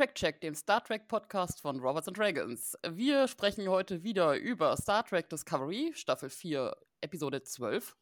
[0.00, 2.74] Track Check, dem Star Trek Podcast von Robots and Dragons.
[2.88, 7.98] Wir sprechen heute wieder über Star Trek Discovery, Staffel 4, Episode 12.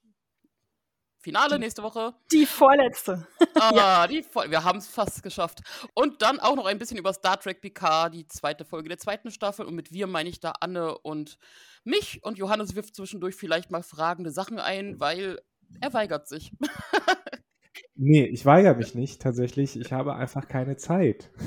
[1.19, 2.15] Finale nächste Woche.
[2.31, 3.27] Die vorletzte.
[3.61, 4.07] Ah, ja.
[4.07, 5.63] die Vor wir haben es fast geschafft.
[5.93, 9.33] Und dann auch noch ein bisschen über Star Trek Picard, die zweite Folge der zweiten
[9.33, 9.67] Staffel.
[9.67, 11.37] Und mit wir meine ich da Anne und
[11.83, 12.23] mich.
[12.23, 15.41] Und Johannes wirft zwischendurch vielleicht mal fragende Sachen ein, weil
[15.81, 16.53] er weigert sich.
[17.95, 19.79] Nee, ich weigere mich nicht tatsächlich.
[19.79, 21.31] Ich habe einfach keine Zeit.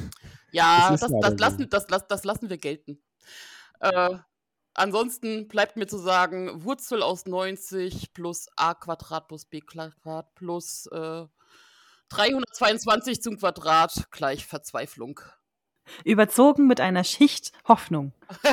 [0.53, 3.01] Ja, das, das, das lassen, das, das, lassen wir gelten.
[3.79, 4.17] Äh,
[4.73, 10.87] ansonsten bleibt mir zu sagen, Wurzel aus 90 plus a Quadrat plus b Quadrat plus
[10.87, 11.23] äh,
[12.09, 15.21] 322 zum Quadrat gleich Verzweiflung.
[16.03, 18.11] Überzogen mit einer Schicht Hoffnung.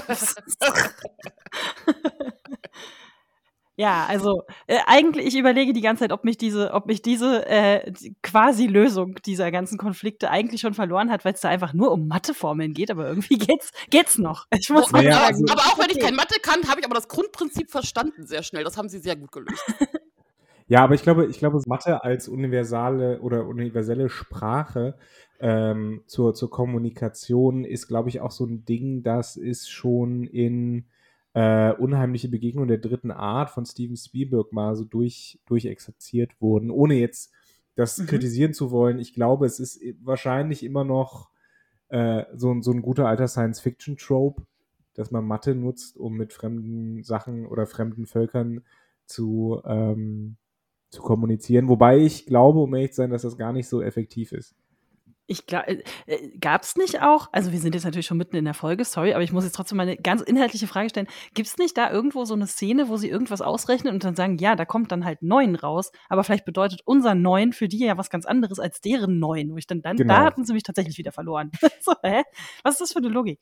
[3.79, 7.47] Ja, also äh, eigentlich, ich überlege die ganze Zeit, ob mich diese, ob mich diese
[7.47, 7.93] äh,
[8.25, 12.09] quasi Lösung dieser ganzen Konflikte eigentlich schon verloren hat, weil es da einfach nur um
[12.09, 14.47] Matheformeln geht, aber irgendwie geht's, geht's noch.
[14.51, 15.49] Ich muss oh, ja, sagen.
[15.49, 18.65] Aber auch wenn ich kein Mathe kann, habe ich aber das Grundprinzip verstanden sehr schnell.
[18.65, 19.63] Das haben sie sehr gut gelöst.
[20.71, 24.99] Ja, aber ich glaube, ich glaube, Mathe als universale oder universelle Sprache
[25.41, 30.85] ähm, zur, zur Kommunikation ist, glaube ich, auch so ein Ding, das ist schon in
[31.39, 36.95] äh, unheimliche Begegnung der dritten Art von Steven Spielberg mal so durch, durchexerziert wurden, ohne
[36.95, 37.33] jetzt
[37.77, 38.07] das mhm.
[38.07, 38.99] kritisieren zu wollen.
[38.99, 41.31] Ich glaube, es ist wahrscheinlich immer noch
[41.91, 44.43] äh, so, so ein guter alter Science-Fiction-Trope,
[44.95, 48.65] dass man Mathe nutzt, um mit fremden Sachen oder fremden Völkern
[49.07, 50.39] zu, ähm,
[50.91, 51.69] zu kommunizieren.
[51.69, 54.57] Wobei ich glaube, um ehrlich zu sein, dass das gar nicht so effektiv ist.
[55.31, 58.35] Ich glaube, äh, äh gab es nicht auch, also wir sind jetzt natürlich schon mitten
[58.35, 61.07] in der Folge, sorry, aber ich muss jetzt trotzdem mal eine ganz inhaltliche Frage stellen.
[61.35, 64.39] Gibt es nicht da irgendwo so eine Szene, wo sie irgendwas ausrechnen und dann sagen,
[64.39, 67.97] ja, da kommt dann halt neun raus, aber vielleicht bedeutet unser neun für die ja
[67.97, 70.15] was ganz anderes als deren neun, wo ich dann, dann genau.
[70.15, 71.53] da hatten sie mich tatsächlich wieder verloren.
[71.81, 72.23] so, hä?
[72.65, 73.41] Was ist das für eine Logik?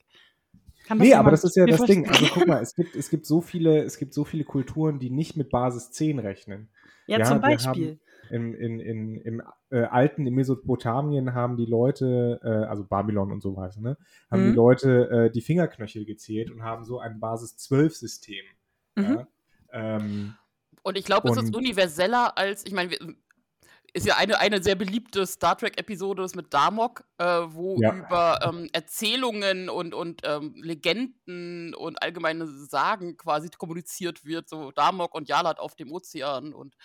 [0.86, 2.08] Kann nee, aber das ist ja das Ding.
[2.08, 5.10] Also guck mal, es gibt, es gibt so viele, es gibt so viele Kulturen, die
[5.10, 6.68] nicht mit Basis 10 rechnen.
[7.06, 7.98] Ja, ja zum Beispiel
[8.30, 13.42] in, in, in, im äh, alten, in Mesopotamien haben die Leute, äh, also Babylon und
[13.42, 13.96] so weiter, ne,
[14.30, 14.50] haben mhm.
[14.50, 18.44] die Leute äh, die Fingerknöchel gezählt und haben so ein Basis-12-System.
[18.96, 19.04] Mhm.
[19.04, 19.26] Ja?
[19.72, 20.34] Ähm,
[20.82, 22.96] und ich glaube, es ist universeller als, ich meine,
[23.96, 27.94] ist ja eine, eine sehr beliebte Star Trek-Episode mit Damok, äh, wo ja.
[27.94, 34.50] über ähm, Erzählungen und, und ähm, Legenden und allgemeine Sagen quasi kommuniziert wird.
[34.50, 36.76] So Damok und Jalat auf dem Ozean und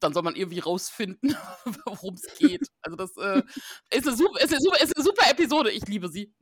[0.00, 1.34] dann soll man irgendwie rausfinden,
[1.84, 2.66] worum es geht.
[2.82, 3.42] Also das äh,
[3.94, 5.70] ist, eine super, ist, eine super, ist eine super Episode.
[5.70, 6.32] Ich liebe sie.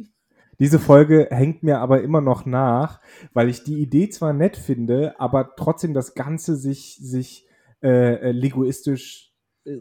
[0.60, 3.00] Diese Folge hängt mir aber immer noch nach,
[3.32, 7.46] weil ich die Idee zwar nett finde, aber trotzdem das Ganze sich, sich
[7.80, 9.32] äh, äh linguistisch
[9.64, 9.78] äh,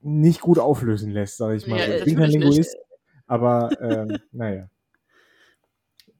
[0.00, 1.78] nicht gut auflösen lässt, sage ich mal.
[1.78, 2.74] Ja, ich bin kein Linguist,
[3.26, 4.70] aber ähm, naja.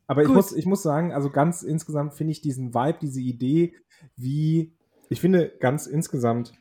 [0.06, 3.75] Aber ich muss, ich muss sagen, also ganz insgesamt finde ich diesen Vibe, diese Idee,
[4.16, 4.76] wie,
[5.09, 6.53] ich finde ganz insgesamt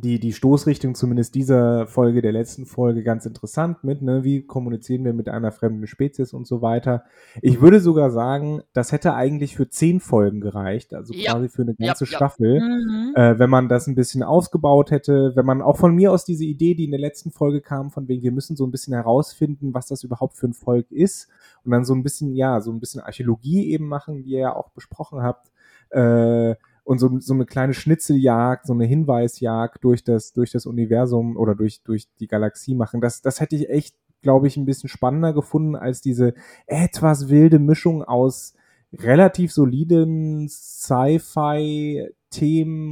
[0.00, 4.24] die, die Stoßrichtung zumindest dieser Folge, der letzten Folge, ganz interessant mit, ne?
[4.24, 7.04] wie kommunizieren wir mit einer fremden Spezies und so weiter.
[7.42, 11.32] Ich würde sogar sagen, das hätte eigentlich für zehn Folgen gereicht, also ja.
[11.32, 12.64] quasi für eine ganze ja, Staffel, ja.
[12.64, 13.12] Mhm.
[13.14, 16.44] Äh, wenn man das ein bisschen ausgebaut hätte, wenn man auch von mir aus diese
[16.44, 19.74] Idee, die in der letzten Folge kam, von wegen, wir müssen so ein bisschen herausfinden,
[19.74, 21.28] was das überhaupt für ein Volk ist
[21.64, 24.56] und dann so ein bisschen, ja, so ein bisschen Archäologie eben machen, wie ihr ja
[24.56, 25.50] auch besprochen habt,
[25.90, 26.54] äh,
[26.88, 31.54] und so, so eine kleine Schnitzeljagd, so eine Hinweisjagd durch das, durch das Universum oder
[31.54, 33.02] durch, durch die Galaxie machen.
[33.02, 36.32] Das, das hätte ich echt, glaube ich, ein bisschen spannender gefunden als diese
[36.66, 38.54] etwas wilde Mischung aus
[38.90, 42.08] relativ soliden Sci-Fi-Themen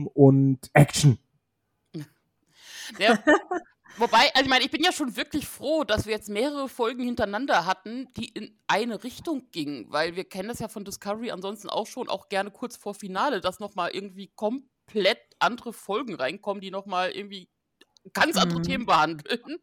[0.08, 1.16] und Action.
[2.98, 3.18] Ja,
[3.98, 7.02] Wobei, also ich meine, ich bin ja schon wirklich froh, dass wir jetzt mehrere Folgen
[7.02, 11.70] hintereinander hatten, die in eine Richtung gingen, weil wir kennen das ja von Discovery ansonsten
[11.70, 16.70] auch schon, auch gerne kurz vor Finale, dass nochmal irgendwie komplett andere Folgen reinkommen, die
[16.70, 17.48] nochmal irgendwie
[18.12, 18.64] ganz andere mhm.
[18.64, 19.58] Themen behandeln.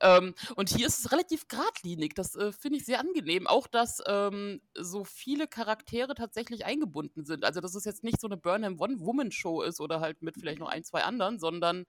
[0.00, 2.14] Ähm, und hier ist es relativ geradlinig.
[2.14, 3.46] Das äh, finde ich sehr angenehm.
[3.46, 7.44] Auch, dass ähm, so viele Charaktere tatsächlich eingebunden sind.
[7.44, 10.68] Also, dass es jetzt nicht so eine Burnham One-Woman-Show ist oder halt mit vielleicht noch
[10.68, 11.86] ein, zwei anderen, sondern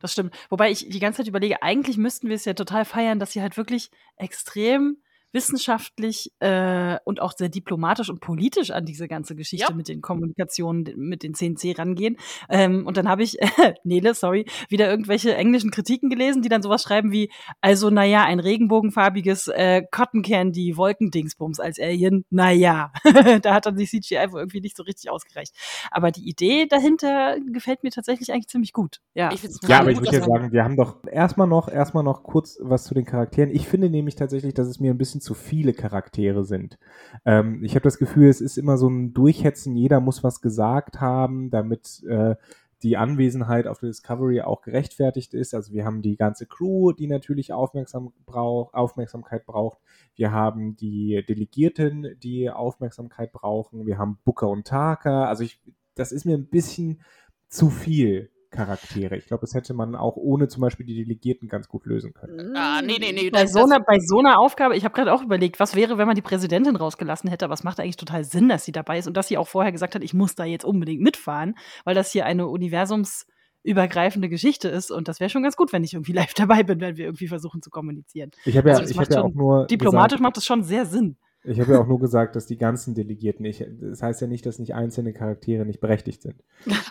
[0.00, 0.34] das stimmt.
[0.48, 3.42] Wobei ich die ganze Zeit überlege, eigentlich müssten wir es ja total feiern, dass sie
[3.42, 4.98] halt wirklich extrem
[5.32, 9.74] wissenschaftlich äh, und auch sehr diplomatisch und politisch an diese ganze Geschichte Ja.
[9.74, 12.16] mit den Kommunikationen, mit den CNC rangehen.
[12.48, 13.46] Ähm, und dann habe ich, äh,
[13.84, 17.30] Nele, sorry, wieder irgendwelche englischen Kritiken gelesen, die dann sowas schreiben wie,
[17.60, 22.92] also naja, ein regenbogenfarbiges äh, Cotton Candy Wolkendingsbums als Alien, naja,
[23.42, 25.54] da hat dann die CGI wohl irgendwie nicht so richtig ausgereicht.
[25.90, 29.00] Aber die Idee dahinter gefällt mir tatsächlich eigentlich ziemlich gut.
[29.14, 31.46] Ja, Ich find's Ja, aber man ich gut, würde ja sagen, wir haben doch erstmal
[31.46, 33.50] noch, erstmal noch kurz was zu den Charakteren.
[33.50, 36.78] Ich finde nämlich tatsächlich, dass es mir ein bisschen zu viele Charaktere sind.
[37.24, 41.00] Ähm, ich habe das Gefühl, es ist immer so ein Durchhetzen, jeder muss was gesagt
[41.00, 42.36] haben, damit äh,
[42.82, 45.54] die Anwesenheit auf der Discovery auch gerechtfertigt ist.
[45.54, 49.78] Also wir haben die ganze Crew, die natürlich aufmerksam brauch, Aufmerksamkeit braucht.
[50.14, 53.86] Wir haben die Delegierten, die Aufmerksamkeit brauchen.
[53.86, 55.26] Wir haben Booker und Taka.
[55.26, 55.60] Also ich,
[55.94, 57.02] das ist mir ein bisschen
[57.48, 59.16] zu viel Charaktere.
[59.16, 62.56] Ich glaube, das hätte man auch ohne zum Beispiel die Delegierten ganz gut lösen können.
[62.56, 65.22] Ah, nee, nee, nee, Bei so, einer, bei so einer Aufgabe, ich habe gerade auch
[65.22, 68.48] überlegt, was wäre, wenn man die Präsidentin rausgelassen hätte, aber es macht eigentlich total Sinn,
[68.48, 70.64] dass sie dabei ist und dass sie auch vorher gesagt hat, ich muss da jetzt
[70.64, 71.54] unbedingt mitfahren,
[71.84, 75.94] weil das hier eine universumsübergreifende Geschichte ist und das wäre schon ganz gut, wenn ich
[75.94, 78.32] irgendwie live dabei bin, wenn wir irgendwie versuchen zu kommunizieren.
[78.44, 80.86] Ich habe ja, Also ich hab ja auch nur Diplomatisch gesagt, macht das schon sehr
[80.86, 81.16] Sinn.
[81.42, 84.44] Ich habe ja auch nur gesagt, dass die ganzen Delegierten, ich, das heißt ja nicht,
[84.44, 86.42] dass nicht einzelne Charaktere nicht berechtigt sind.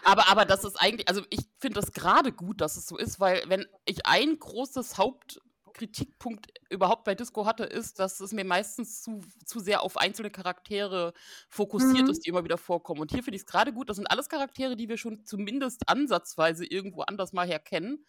[0.04, 3.20] Aber, aber das ist eigentlich, also ich finde das gerade gut, dass es so ist,
[3.20, 9.02] weil wenn ich ein großes Hauptkritikpunkt überhaupt bei Disco hatte, ist, dass es mir meistens
[9.04, 11.14] zu, zu sehr auf einzelne Charaktere
[11.48, 12.10] fokussiert Mhm.
[12.10, 13.02] ist, die immer wieder vorkommen.
[13.02, 15.88] Und hier finde ich es gerade gut, das sind alles Charaktere, die wir schon zumindest
[15.88, 18.06] ansatzweise irgendwo anders mal her kennen.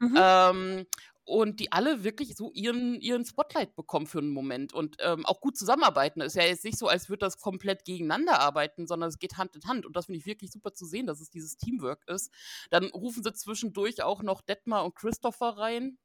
[0.00, 0.18] Mhm.
[0.20, 0.86] Ähm,
[1.24, 5.40] und die alle wirklich so ihren, ihren Spotlight bekommen für einen Moment und ähm, auch
[5.40, 6.20] gut zusammenarbeiten.
[6.20, 9.38] Es ist ja jetzt nicht so, als würde das komplett gegeneinander arbeiten, sondern es geht
[9.38, 9.86] Hand in Hand.
[9.86, 12.30] Und das finde ich wirklich super zu sehen, dass es dieses Teamwork ist.
[12.70, 15.98] Dann rufen sie zwischendurch auch noch Detmar und Christopher rein.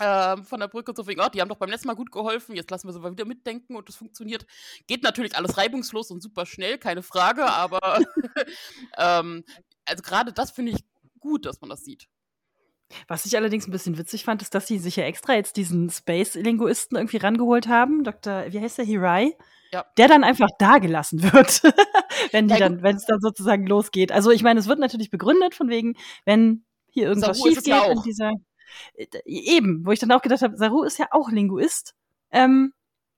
[0.00, 2.10] ähm, von der Brücke und so wegen, oh, die haben doch beim letzten Mal gut
[2.10, 4.46] geholfen, jetzt lassen wir sie mal wieder mitdenken und das funktioniert.
[4.88, 8.00] Geht natürlich alles reibungslos und super schnell, keine Frage, aber
[8.98, 9.44] ähm,
[9.84, 10.84] also gerade das finde ich
[11.20, 12.08] gut, dass man das sieht.
[13.08, 15.90] Was ich allerdings ein bisschen witzig fand, ist, dass sie sich ja extra jetzt diesen
[15.90, 18.04] Space-Linguisten irgendwie rangeholt haben.
[18.04, 18.44] Dr.
[18.48, 18.84] Wie heißt der?
[18.84, 19.36] Hirai?
[19.72, 19.84] Ja.
[19.96, 21.62] Der dann einfach da gelassen wird,
[22.32, 24.12] wenn die Ja, dann, wenn es dann sozusagen losgeht.
[24.12, 25.94] Also ich meine, es wird natürlich begründet von wegen,
[26.24, 28.32] wenn hier irgendwas Saru schief es ja geht in dieser
[28.94, 31.94] äh, eben, wo ich dann auch gedacht habe, Saru ist ja auch Linguist.
[32.30, 32.72] Ähm,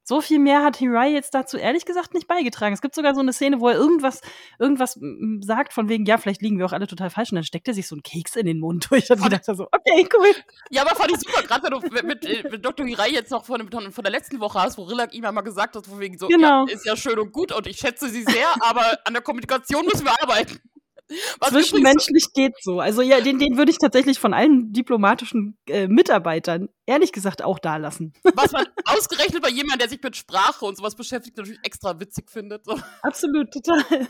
[0.08, 2.72] so viel mehr hat Hirai jetzt dazu ehrlich gesagt nicht beigetragen.
[2.72, 4.20] Es gibt sogar so eine Szene, wo er irgendwas,
[4.56, 4.96] irgendwas
[5.40, 7.32] sagt, von wegen, ja, vielleicht liegen wir auch alle total falsch.
[7.32, 9.10] Und dann steckt er sich so einen Keks in den Mund durch.
[9.10, 10.28] Und ich dachte so, okay, cool.
[10.70, 12.86] Ja, aber fand ich super, gerade wenn du mit, mit, äh, mit Dr.
[12.86, 15.84] Hirai jetzt noch von, von der letzten Woche hast, wo Rillak ihm einmal gesagt hat,
[15.86, 16.66] von wegen so, Genau.
[16.66, 19.84] ja, ist ja schön und gut und ich schätze sie sehr, aber an der Kommunikation
[19.86, 20.60] müssen wir arbeiten.
[21.40, 22.80] Was Zwischenmenschlich geht so.
[22.80, 27.58] Also ja, den, den würde ich tatsächlich von allen diplomatischen äh, Mitarbeitern ehrlich gesagt auch
[27.58, 28.12] da lassen.
[28.34, 32.30] was man ausgerechnet bei jemandem, der sich mit Sprache und sowas beschäftigt, natürlich extra witzig
[32.30, 32.64] findet.
[32.64, 32.78] So.
[33.02, 33.82] Absolut, total.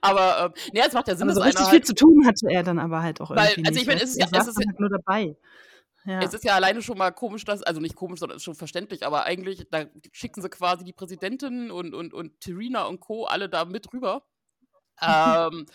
[0.00, 1.94] Aber ähm, nee, es macht ja Sinn, Aber so dass richtig einer viel halt, zu
[1.94, 4.28] tun hatte er dann aber halt auch Weil, irgendwie also ich meine, es ist ja-
[4.30, 5.36] es ist halt nur dabei.
[6.04, 6.20] Ja.
[6.20, 9.04] Es ist ja alleine schon mal komisch, dass, also nicht komisch, sondern ist schon verständlich,
[9.04, 13.24] aber eigentlich, da schicken sie quasi die Präsidentin und, und, und Terina und Co.
[13.24, 14.22] alle da mit rüber.
[15.00, 15.66] Ähm,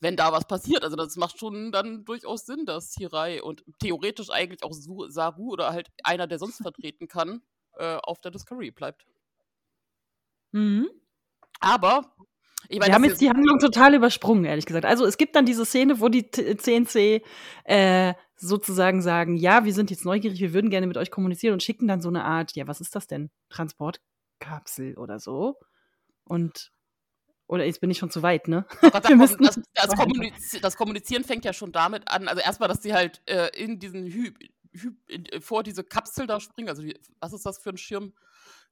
[0.00, 0.84] wenn da was passiert.
[0.84, 5.52] Also das macht schon dann durchaus Sinn, dass Hirai und theoretisch eigentlich auch Su Saru
[5.52, 7.42] oder halt einer, der sonst vertreten kann,
[7.76, 9.06] äh, auf der Discovery bleibt.
[10.52, 10.88] mhm.
[11.60, 12.14] Aber,
[12.68, 14.84] ich meine, Wir haben jetzt die Handlung total übersprungen, ehrlich gesagt.
[14.84, 17.24] Also es gibt dann diese Szene, wo die CNC
[17.64, 21.62] äh, sozusagen sagen, ja, wir sind jetzt neugierig, wir würden gerne mit euch kommunizieren und
[21.64, 23.30] schicken dann so eine Art, ja, was ist das denn?
[23.48, 25.58] Transportkapsel oder so.
[26.24, 26.70] Und
[27.48, 28.66] oder jetzt bin ich schon zu weit, ne?
[29.16, 32.28] Müssten- sagen, das, das, Kommuniz das Kommunizieren fängt ja schon damit an.
[32.28, 34.32] Also erstmal, dass sie halt äh, in diesen Hy
[34.74, 36.68] Hy in, äh, vor diese Kapsel da springen.
[36.68, 38.12] Also die, was ist das für ein Schirm?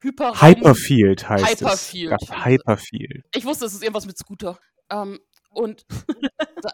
[0.01, 0.41] Hyperraum.
[0.41, 2.21] Hyperfield heißt Hyperfield.
[2.21, 2.29] es.
[2.29, 3.25] Ja, Hyperfield.
[3.35, 4.59] Ich wusste, es ist irgendwas mit Scooter.
[4.91, 5.19] Ähm,
[5.51, 5.87] und
[6.63, 6.71] da,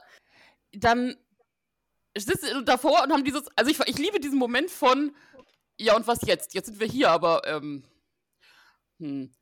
[0.72, 1.16] dann
[2.16, 5.14] sitzen sie davor und haben dieses, also ich, ich liebe diesen Moment von,
[5.78, 6.52] ja und was jetzt?
[6.54, 7.84] Jetzt sind wir hier, aber ähm,
[8.98, 9.32] hm,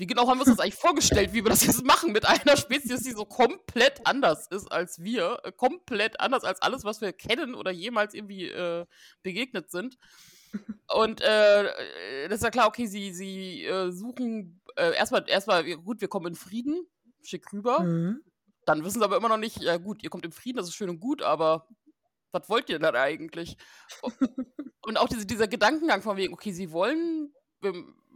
[0.00, 2.56] wie genau haben wir uns das eigentlich vorgestellt, wie wir das jetzt machen mit einer
[2.56, 7.12] Spezies, die so komplett anders ist als wir, äh, komplett anders als alles, was wir
[7.12, 8.86] kennen oder jemals irgendwie äh,
[9.22, 9.98] begegnet sind.
[10.88, 15.64] Und äh, äh, das ist ja klar, okay, sie, sie äh, suchen äh, erstmal, erstmal,
[15.76, 16.86] gut, wir kommen in Frieden,
[17.22, 17.80] schick rüber.
[17.80, 18.22] Mhm.
[18.64, 20.76] Dann wissen sie aber immer noch nicht, ja gut, ihr kommt im Frieden, das ist
[20.76, 21.68] schön und gut, aber
[22.32, 23.58] was wollt ihr denn eigentlich?
[24.82, 27.34] Und auch diese, dieser Gedankengang von wegen, okay, sie wollen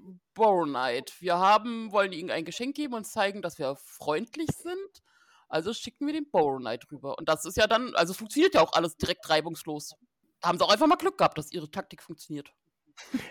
[0.05, 1.13] ähm, Boronite.
[1.21, 5.03] Wir haben, wollen ihnen ein Geschenk geben und zeigen, dass wir freundlich sind.
[5.49, 7.19] Also schicken wir den Boronite rüber.
[7.19, 9.95] Und das ist ja dann, also funktioniert ja auch alles direkt reibungslos.
[10.43, 12.53] Haben sie auch einfach mal Glück gehabt, dass ihre Taktik funktioniert.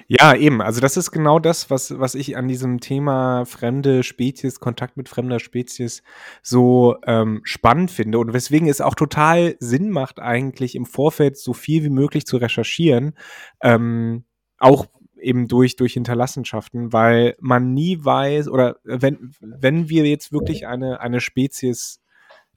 [0.08, 0.62] Ja, eben.
[0.62, 5.10] Also das ist genau das, was, was ich an diesem Thema fremde Spezies, Kontakt mit
[5.10, 6.04] fremder Spezies
[6.42, 11.54] so ähm, spannend finde und weswegen es auch total Sinn macht, eigentlich im Vorfeld so
[11.54, 13.18] viel wie möglich zu recherchieren.
[13.62, 14.26] Ähm,
[14.58, 14.88] auch
[15.24, 21.00] eben durch, durch Hinterlassenschaften, weil man nie weiß, oder wenn, wenn wir jetzt wirklich eine,
[21.00, 22.02] eine Spezies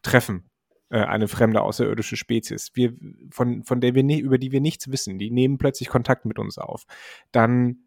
[0.02, 0.50] treffen,
[0.90, 2.94] äh, eine fremde außerirdische Spezies, wir,
[3.30, 6.38] von, von der wir nie, über die wir nichts wissen, die nehmen plötzlich Kontakt mit
[6.38, 6.84] uns auf,
[7.32, 7.86] dann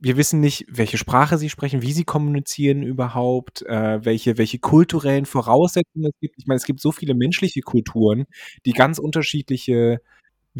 [0.00, 5.26] wir wissen nicht, welche Sprache sie sprechen, wie sie kommunizieren überhaupt, äh, welche, welche kulturellen
[5.26, 6.36] Voraussetzungen es gibt.
[6.38, 8.26] Ich meine, es gibt so viele menschliche Kulturen,
[8.64, 10.00] die ganz unterschiedliche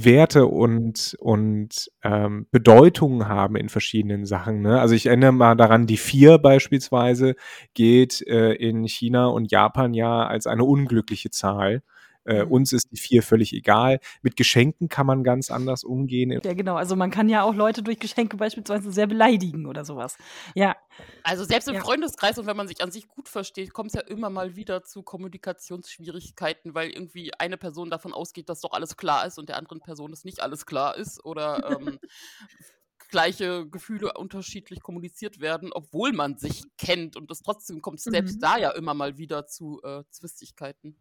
[0.05, 4.61] Werte und, und ähm, Bedeutungen haben in verschiedenen Sachen.
[4.63, 4.81] Ne?
[4.81, 7.35] Also ich erinnere mal daran, die vier beispielsweise
[7.75, 11.83] geht äh, in China und Japan ja als eine unglückliche Zahl.
[12.29, 12.53] Äh, mhm.
[12.53, 14.01] uns ist die vier völlig egal.
[14.21, 16.31] Mit Geschenken kann man ganz anders umgehen.
[16.31, 16.77] Ja, genau.
[16.77, 20.19] Also man kann ja auch Leute durch Geschenke beispielsweise sehr beleidigen oder sowas.
[20.55, 20.77] Ja.
[21.23, 21.81] Also selbst im ja.
[21.81, 24.85] Freundeskreis und wenn man sich an sich gut versteht, kommt es ja immer mal wieder
[24.85, 29.57] zu Kommunikationsschwierigkeiten, weil irgendwie eine Person davon ausgeht, dass doch alles klar ist und der
[29.57, 31.99] anderen Person dass nicht alles klar ist oder ähm,
[33.11, 38.41] gleiche Gefühle unterschiedlich kommuniziert werden, obwohl man sich kennt und das trotzdem kommt selbst mhm.
[38.41, 40.97] da ja immer mal wieder zu äh, Zwistigkeiten.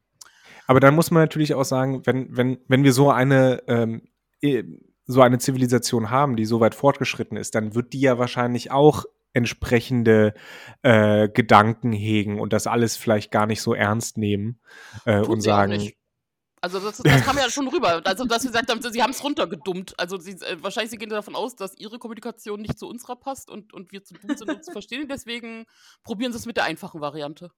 [0.68, 4.04] Aber dann muss man natürlich auch sagen, wenn, wenn, wenn wir so eine, ähm,
[5.06, 9.06] so eine Zivilisation haben, die so weit fortgeschritten ist, dann wird die ja wahrscheinlich auch
[9.34, 10.34] entsprechende
[10.82, 14.60] äh, Gedanken hegen und das alles vielleicht gar nicht so ernst nehmen
[15.06, 15.92] äh, und sagen.
[16.60, 18.02] Also das, das kam ja schon rüber.
[18.04, 19.98] Also dass sie gesagt haben, sie haben es runtergedummt.
[19.98, 23.50] Also sie, äh, wahrscheinlich sie gehen davon aus, dass ihre Kommunikation nicht zu unserer passt
[23.50, 25.08] und, und wir zu dumm sind, um zu verstehen.
[25.08, 25.66] Deswegen
[26.04, 27.52] probieren sie es mit der einfachen Variante.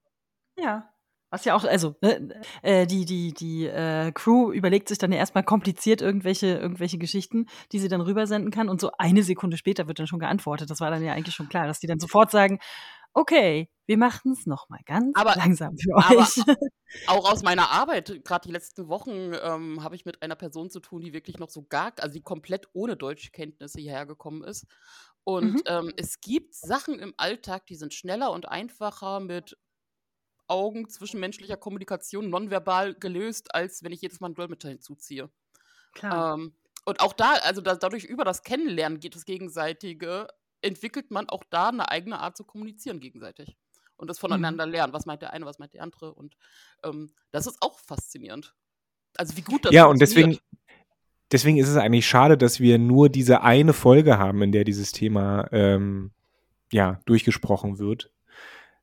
[0.58, 0.92] Ja,
[1.29, 5.17] was ja auch, also, ne, äh, die, die, die äh, Crew überlegt sich dann ja
[5.17, 8.69] erstmal kompliziert irgendwelche, irgendwelche Geschichten, die sie dann rübersenden kann.
[8.69, 10.69] Und so eine Sekunde später wird dann schon geantwortet.
[10.69, 12.59] Das war dann ja eigentlich schon klar, dass die dann sofort sagen,
[13.13, 16.43] okay, wir machen es nochmal ganz aber, langsam für euch.
[17.07, 20.79] auch aus meiner Arbeit, gerade die letzten Wochen, ähm, habe ich mit einer Person zu
[20.79, 24.67] tun, die wirklich noch so gar, also die komplett ohne Deutschkenntnisse hierher gekommen ist.
[25.24, 25.62] Und mhm.
[25.65, 29.57] ähm, es gibt Sachen im Alltag, die sind schneller und einfacher mit
[30.50, 35.29] Augen zwischenmenschlicher Kommunikation nonverbal gelöst, als wenn ich jedes Mal ein Dolmetscher hinzuziehe.
[35.94, 36.36] Klar.
[36.36, 36.53] Ähm,
[36.86, 40.27] und auch da, also da, dadurch über das Kennenlernen geht das Gegenseitige,
[40.62, 43.58] entwickelt man auch da eine eigene Art zu kommunizieren gegenseitig.
[43.96, 44.72] Und das voneinander mhm.
[44.72, 44.94] lernen.
[44.94, 46.13] Was meint der eine, was meint der andere?
[46.13, 46.36] Und
[46.84, 48.56] ähm, das ist auch faszinierend.
[49.18, 50.38] Also wie gut das Ja, und deswegen,
[51.32, 54.94] deswegen ist es eigentlich schade, dass wir nur diese eine Folge haben, in der dieses
[54.94, 56.12] Thema ähm,
[56.72, 58.12] ja, durchgesprochen wird.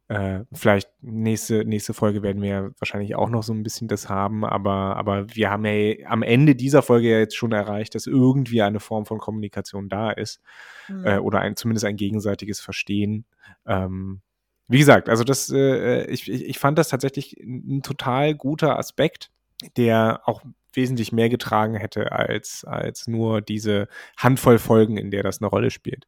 [0.08, 4.44] Äh, vielleicht nächste, nächste Folge werden wir wahrscheinlich auch noch so ein bisschen das haben,
[4.44, 8.62] aber, aber wir haben ja am Ende dieser Folge ja jetzt schon erreicht, dass irgendwie
[8.62, 10.40] eine Form von Kommunikation da ist
[10.88, 11.04] mhm.
[11.04, 13.24] äh, oder ein, zumindest ein gegenseitiges Verstehen.
[13.66, 14.20] Ähm,
[14.68, 19.30] wie gesagt, also das, äh, ich, ich fand das tatsächlich ein total guter Aspekt,
[19.76, 25.40] der auch wesentlich mehr getragen hätte als, als nur diese Handvoll Folgen, in der das
[25.40, 26.06] eine Rolle spielt.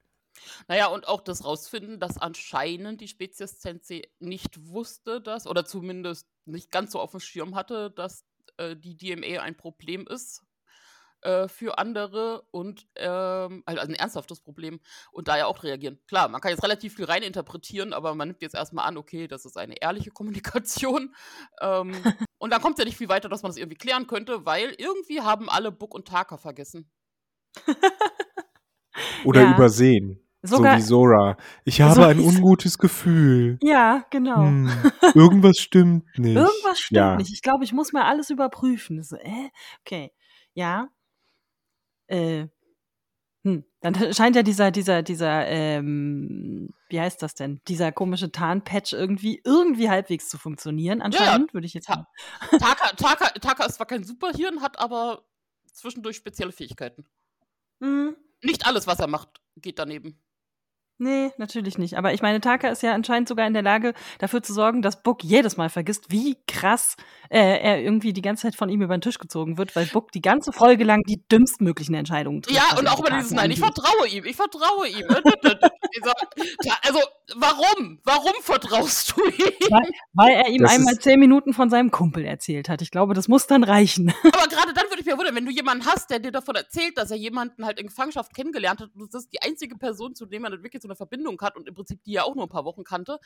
[0.66, 6.28] Naja, und auch das rausfinden, dass anscheinend die Spezies Sensei nicht wusste, dass, oder zumindest
[6.44, 8.24] nicht ganz so auf dem Schirm hatte, dass
[8.56, 10.42] äh, die DMA ein Problem ist
[11.22, 15.98] äh, für andere und ähm, also ein ernsthaftes Problem und da ja auch reagieren.
[16.06, 19.44] Klar, man kann jetzt relativ viel reininterpretieren, aber man nimmt jetzt erstmal an, okay, das
[19.44, 21.14] ist eine ehrliche Kommunikation.
[21.60, 21.92] ähm,
[22.38, 24.74] und dann kommt es ja nicht viel weiter, dass man das irgendwie klären könnte, weil
[24.78, 26.90] irgendwie haben alle Book und Taka vergessen.
[29.24, 29.54] Oder ja.
[29.54, 30.27] übersehen.
[30.42, 31.36] Sogar, so wie Sora.
[31.64, 33.58] Ich habe so ein ungutes Gefühl.
[33.60, 34.42] Ja, genau.
[34.42, 34.70] Hm,
[35.14, 36.36] irgendwas stimmt nicht.
[36.36, 37.16] Irgendwas stimmt ja.
[37.16, 37.32] nicht.
[37.32, 39.02] Ich glaube, ich muss mal alles überprüfen.
[39.02, 40.12] So, äh, okay.
[40.54, 40.88] Ja.
[42.06, 42.46] Äh,
[43.44, 43.64] hm.
[43.80, 47.60] Dann scheint ja dieser, dieser, dieser, ähm, wie heißt das denn?
[47.66, 51.02] Dieser komische Tarnpatch irgendwie, irgendwie halbwegs zu funktionieren.
[51.02, 52.06] Anscheinend, ja, würde ich jetzt sagen.
[52.50, 55.24] Taka, Taka, Taka ist zwar kein Superhirn, hat aber
[55.72, 57.06] zwischendurch spezielle Fähigkeiten.
[57.80, 58.16] Mhm.
[58.42, 60.20] Nicht alles, was er macht, geht daneben.
[61.00, 61.96] Nee, natürlich nicht.
[61.96, 65.04] Aber ich meine, Taka ist ja anscheinend sogar in der Lage, dafür zu sorgen, dass
[65.04, 66.96] Book jedes Mal vergisst, wie krass
[67.30, 70.10] äh, er irgendwie die ganze Zeit von ihm über den Tisch gezogen wird, weil Book
[70.10, 72.56] die ganze Folge lang die dümmstmöglichen Entscheidungen trifft.
[72.56, 75.06] Ja, und auch über dieses Nein, ich vertraue ihm, ich vertraue ihm.
[76.82, 77.00] also,
[77.36, 78.00] warum?
[78.02, 79.70] Warum vertraust du ihm?
[79.70, 82.82] Weil, weil er ihm das einmal zehn Minuten von seinem Kumpel erzählt hat.
[82.82, 84.12] Ich glaube, das muss dann reichen.
[84.24, 86.98] Aber gerade dann würde ich mir wundern, wenn du jemanden hast, der dir davon erzählt,
[86.98, 90.26] dass er jemanden halt in Gefangenschaft kennengelernt hat, und das ist die einzige Person, zu
[90.26, 92.50] dem er wirklich so eine Verbindung hat und im Prinzip die ja auch nur ein
[92.50, 93.18] paar Wochen kannte.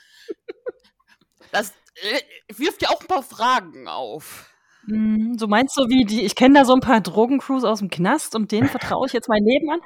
[1.50, 2.20] Das äh,
[2.56, 4.48] wirft ja auch ein paar Fragen auf.
[4.86, 7.90] Mhm, so meinst du wie die ich kenne da so ein paar Drogencrews aus dem
[7.90, 9.80] Knast und denen vertraue ich jetzt mein Leben an?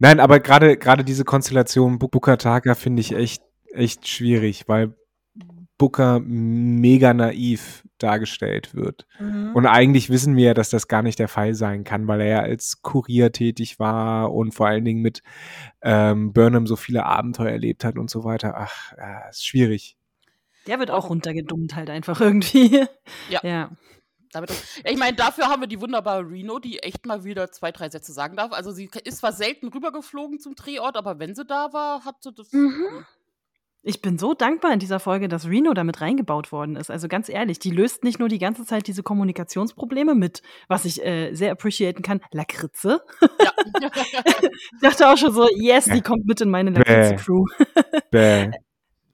[0.00, 3.42] Nein, aber gerade gerade diese Konstellation Booker Taka finde ich echt
[3.72, 4.94] echt schwierig, weil
[5.78, 9.06] Booker mega naiv dargestellt wird.
[9.18, 9.52] Mhm.
[9.54, 12.28] Und eigentlich wissen wir ja, dass das gar nicht der Fall sein kann, weil er
[12.28, 15.22] ja als Kurier tätig war und vor allen Dingen mit
[15.82, 18.54] ähm, Burnham so viele Abenteuer erlebt hat und so weiter.
[18.56, 19.96] Ach, äh, ist schwierig.
[20.66, 22.86] Der wird auch runtergedummt halt einfach irgendwie.
[23.28, 23.40] Ja.
[23.42, 23.70] Ja.
[24.32, 27.70] Damit, ja, ich meine, dafür haben wir die wunderbare Reno, die echt mal wieder zwei,
[27.70, 28.52] drei Sätze sagen darf.
[28.52, 32.32] Also sie ist zwar selten rübergeflogen zum Drehort, aber wenn sie da war, hat sie
[32.32, 32.52] das.
[32.52, 33.06] Mhm.
[33.86, 36.90] Ich bin so dankbar in dieser Folge, dass Reno damit reingebaut worden ist.
[36.90, 41.04] Also ganz ehrlich, die löst nicht nur die ganze Zeit diese Kommunikationsprobleme mit, was ich
[41.04, 43.02] äh, sehr appreciaten kann, Lakritze.
[43.20, 43.52] Ja.
[44.74, 47.44] Ich dachte auch schon so, yes, die kommt mit in meine Lakritze-Crew.
[48.10, 48.50] Bäh.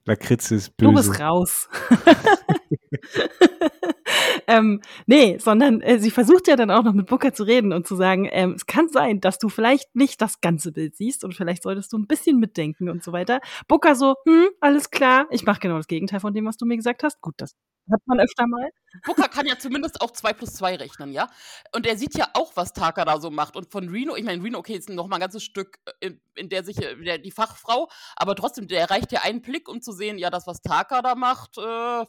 [0.04, 0.90] Lakritze ist böse.
[0.90, 1.68] Du bist raus.
[4.46, 7.86] ähm, nee, sondern äh, sie versucht ja dann auch noch mit Booker zu reden und
[7.86, 11.34] zu sagen, ähm, es kann sein, dass du vielleicht nicht das ganze Bild siehst und
[11.34, 13.40] vielleicht solltest du ein bisschen mitdenken und so weiter.
[13.68, 16.76] Booker so, hm, alles klar, ich mache genau das Gegenteil von dem, was du mir
[16.76, 17.20] gesagt hast.
[17.20, 17.54] Gut, das
[17.90, 18.70] hat man öfter mal.
[19.04, 21.28] Booker kann ja zumindest auch 2 plus 2 rechnen, ja?
[21.72, 23.56] Und er sieht ja auch, was Taka da so macht.
[23.56, 26.20] Und von Reno, ich meine, Reno, okay, ist noch mal ein ganzes Stück, äh, in,
[26.34, 29.80] in der sich äh, der, die Fachfrau, aber trotzdem, der reicht ja einen Blick, um
[29.80, 32.06] zu sehen, ja, das, was Taka da macht, äh, ja.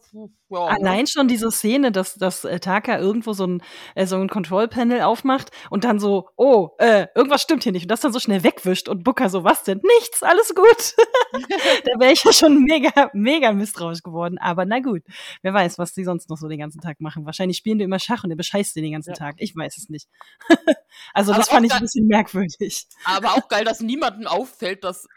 [0.49, 3.63] Allein schon diese Szene, dass, dass äh, Taka irgendwo so ein,
[3.95, 7.83] äh, so ein Control-Panel aufmacht und dann so, oh, äh, irgendwas stimmt hier nicht.
[7.83, 9.81] Und das dann so schnell wegwischt und Booker so, was denn?
[9.99, 10.95] Nichts, alles gut.
[11.85, 14.37] da wäre ich ja schon mega, mega misstrauisch geworden.
[14.39, 15.03] Aber na gut,
[15.41, 17.25] wer weiß, was die sonst noch so den ganzen Tag machen.
[17.25, 19.15] Wahrscheinlich spielen die immer Schach und der bescheißt den den ganzen Ja.
[19.15, 19.35] Tag.
[19.39, 20.07] Ich weiß es nicht.
[21.13, 22.87] also Aber das fand ich ein bisschen merkwürdig.
[23.05, 25.07] Aber auch geil, dass niemandem auffällt, dass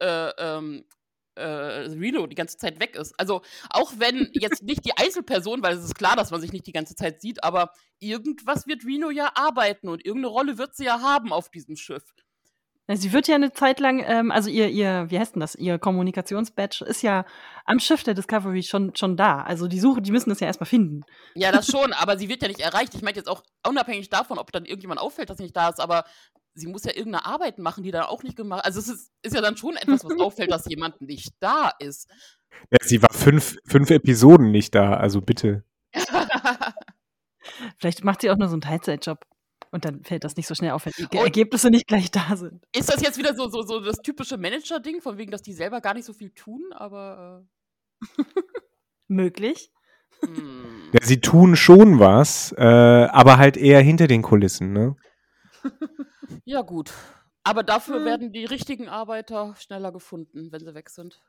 [0.00, 0.84] äh, ähm,
[1.36, 3.18] äh, Reno die ganze Zeit weg ist.
[3.18, 6.66] Also auch wenn jetzt nicht die Einzelperson, weil es ist klar, dass man sich nicht
[6.66, 10.84] die ganze Zeit sieht, aber irgendwas wird Reno ja arbeiten und irgendeine Rolle wird sie
[10.84, 12.04] ja haben auf diesem Schiff.
[12.96, 15.54] Sie wird ja eine Zeit lang, ähm, also ihr, ihr, wie heißt denn das?
[15.54, 17.24] Ihr Kommunikationsbadge ist ja
[17.64, 19.42] am Schiff der Discovery schon, schon da.
[19.42, 21.02] Also die Suche, die müssen es ja erstmal finden.
[21.34, 22.94] Ja, das schon, aber sie wird ja nicht erreicht.
[22.94, 25.80] Ich meine jetzt auch unabhängig davon, ob dann irgendjemand auffällt, dass sie nicht da ist,
[25.80, 26.04] aber
[26.54, 29.34] sie muss ja irgendeine Arbeit machen, die dann auch nicht gemacht Also es ist, ist
[29.34, 32.08] ja dann schon etwas, was auffällt, dass jemand nicht da ist.
[32.70, 35.64] Ja, sie war fünf, fünf Episoden nicht da, also bitte.
[37.78, 39.24] Vielleicht macht sie auch nur so einen Teilzeitjob.
[39.72, 42.66] Und dann fällt das nicht so schnell auf, wenn die Ergebnisse nicht gleich da sind.
[42.74, 45.80] Ist das jetzt wieder so, so, so das typische Manager-Ding, von wegen, dass die selber
[45.80, 47.46] gar nicht so viel tun, aber.
[49.08, 49.70] Möglich.
[50.22, 50.90] Äh, hm.
[50.92, 54.96] Ja, sie tun schon was, äh, aber halt eher hinter den Kulissen, ne?
[56.44, 56.92] Ja, gut.
[57.44, 58.04] Aber dafür Hm.
[58.04, 61.22] werden die richtigen Arbeiter schneller gefunden, wenn sie weg sind.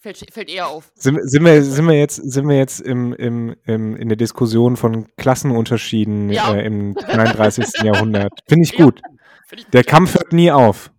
[0.00, 0.92] Fällt, fällt eher auf.
[0.94, 4.76] Sind, sind, wir, sind wir jetzt, sind wir jetzt im, im, im, in der Diskussion
[4.76, 6.54] von Klassenunterschieden Ja.
[6.54, 7.66] äh, im 33.
[7.82, 8.32] Jahrhundert?
[8.48, 8.84] Finde ich Ja.
[8.84, 9.00] gut.
[9.48, 10.92] Find ich Der Kampf hört nie auf.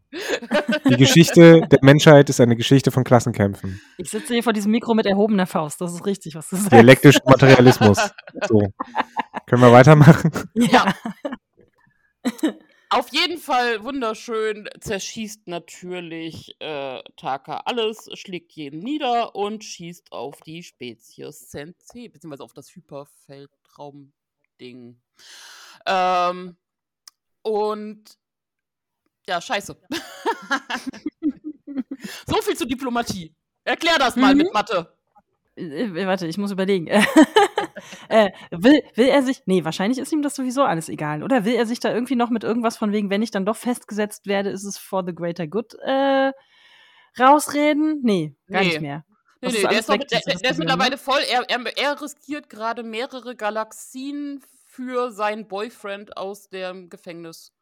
[0.89, 3.79] Die Geschichte der Menschheit ist eine Geschichte von Klassenkämpfen.
[3.97, 5.79] Ich sitze hier vor diesem Mikro mit erhobener Faust.
[5.79, 6.71] Das ist richtig, was du sagst.
[6.71, 7.97] Dialektischer Materialismus.
[8.47, 8.67] So.
[9.45, 10.31] Können wir weitermachen?
[10.55, 10.93] Ja.
[12.91, 20.41] Auf jeden Fall wunderschön, zerschießt natürlich äh, Taka alles, schlägt jeden nieder und schießt auf
[20.41, 24.99] die Spezies Sensei, beziehungsweise auf das Hyperfeldraum-Ding.
[25.85, 26.57] Ähm,
[27.43, 28.17] und
[29.27, 29.79] ja, scheiße.
[32.27, 33.35] so viel zur Diplomatie.
[33.65, 34.37] Erklär das mal Mhm.
[34.39, 34.97] mit Mathe.
[35.59, 36.87] Äh, warte, ich muss überlegen.
[38.09, 39.41] äh, will, will er sich.
[39.45, 41.23] Nee, wahrscheinlich ist ihm das sowieso alles egal.
[41.23, 43.55] Oder will er sich da irgendwie noch mit irgendwas von wegen, wenn ich dann doch
[43.57, 46.31] festgesetzt werde, ist es for the greater good äh,
[47.19, 47.99] rausreden?
[48.03, 48.67] Nee, gar Nee.
[48.67, 49.05] nicht mehr.
[49.41, 51.21] Nee, nee, ist der ist, weg, der, das der ist Problem, mittlerweile voll.
[51.31, 57.53] Er, er, er riskiert gerade mehrere Galaxien für seinen Boyfriend aus dem Gefängnis.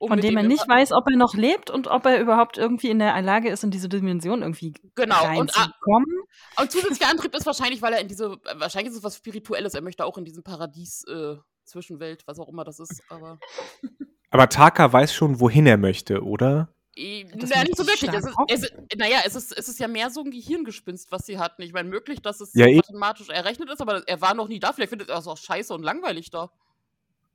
[0.00, 2.56] Um Von dem ihm er nicht weiß, ob er noch lebt und ob er überhaupt
[2.58, 5.22] irgendwie in der Lage ist, in diese Dimension irgendwie Genau.
[5.38, 6.22] Und, ah, reinzukommen.
[6.58, 9.74] und zusätzlicher Antrieb ist wahrscheinlich, weil er in diese, wahrscheinlich ist es was Spirituelles.
[9.74, 13.02] Er möchte auch in diesem Paradies, äh, Zwischenwelt, was auch immer das ist.
[13.10, 13.38] Aber
[14.30, 16.72] Aber Taka weiß schon, wohin er möchte, oder?
[16.96, 18.12] eh, Das möchte nicht so ich wirklich.
[18.12, 21.26] Es ist, es ist, naja, es ist, es ist ja mehr so ein Gehirngespinst, was
[21.26, 21.62] sie hatten.
[21.62, 22.76] Ich meine, möglich, dass es Ja, eh.
[22.76, 24.72] mathematisch errechnet ist, aber er war noch nie da.
[24.72, 26.50] Vielleicht findet er es auch scheiße und langweilig da.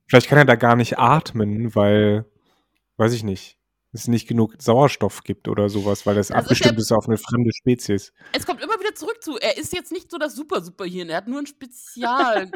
[0.08, 2.24] Vielleicht kann er da gar nicht atmen, weil,
[2.96, 3.58] weiß ich nicht,
[3.92, 7.06] es nicht genug Sauerstoff gibt oder sowas, weil das Das ist abgestimmt ja- ist auf
[7.08, 8.12] eine fremde Spezies.
[8.32, 11.28] Es kommt immer wieder zurück zu, er ist jetzt nicht so das Super-Superhirn, er hat
[11.28, 12.50] nur ein Spezialwissen,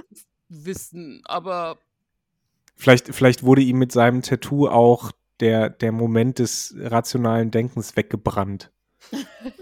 [1.25, 1.79] aber
[2.77, 8.71] Vielleicht, vielleicht wurde ihm mit seinem Tattoo auch der, der Moment des rationalen Denkens weggebrannt.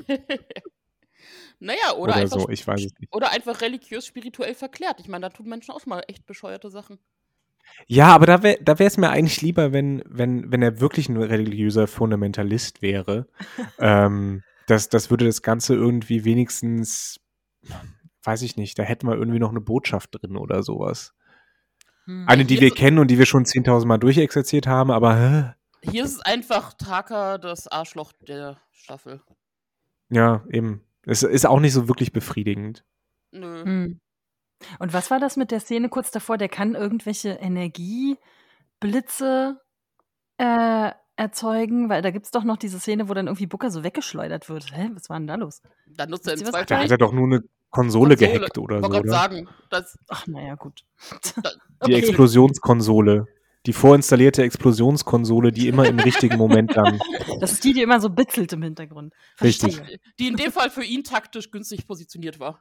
[1.61, 2.49] Naja, oder, oder einfach, so.
[2.51, 3.13] Ich weiß es nicht.
[3.13, 5.01] oder einfach religiös, spirituell verklärt.
[5.01, 6.99] Ich meine, da tun Menschen auch mal echt bescheuerte Sachen.
[7.87, 11.17] Ja, aber da wäre da es mir eigentlich lieber, wenn, wenn, wenn er wirklich ein
[11.17, 13.27] religiöser Fundamentalist wäre.
[13.79, 17.19] ähm, das, das würde das Ganze irgendwie wenigstens,
[18.23, 21.15] weiß ich nicht, da hätten wir irgendwie noch eine Botschaft drin oder sowas.
[22.05, 22.25] Hm.
[22.27, 25.55] Eine, die wir kennen und die wir schon 10.000 Mal durchexerziert haben, aber hä?
[25.91, 29.23] Hier ist es einfach Taka, das Arschloch der Staffel.
[30.11, 30.83] ja, eben.
[31.07, 32.85] Es ist auch nicht so wirklich befriedigend.
[33.31, 33.65] Nö.
[33.65, 34.01] Hm.
[34.79, 36.37] Und was war das mit der Szene kurz davor?
[36.39, 37.31] Der kann irgendwelche
[38.81, 39.61] Energieblitze
[40.39, 43.83] äh, erzeugen, weil da gibt es doch noch diese Szene, wo dann irgendwie Booker so
[43.85, 44.73] weggeschleudert wird.
[44.77, 45.63] Hä, was war denn da los?
[45.87, 46.67] Dann nutzt er im Zweifel.
[46.67, 48.39] Da hat er doch nur eine Konsole, Konsole.
[48.39, 48.91] gehackt oder Ich so.
[48.93, 49.19] wollte gerade Oder?
[49.19, 50.85] sagen, das, Ach, naja, gut.
[51.87, 53.27] Die Explosionskonsole.
[53.67, 56.99] Die vorinstallierte Explosionskonsole, die immer im richtigen Moment dann.
[57.41, 59.15] Das ist die, die immer so bitzelt im Hintergrund.
[59.41, 59.77] Richtig.
[59.77, 60.01] Verstehe.
[60.19, 62.61] die in dem Fall für ihn taktisch günstig positioniert war.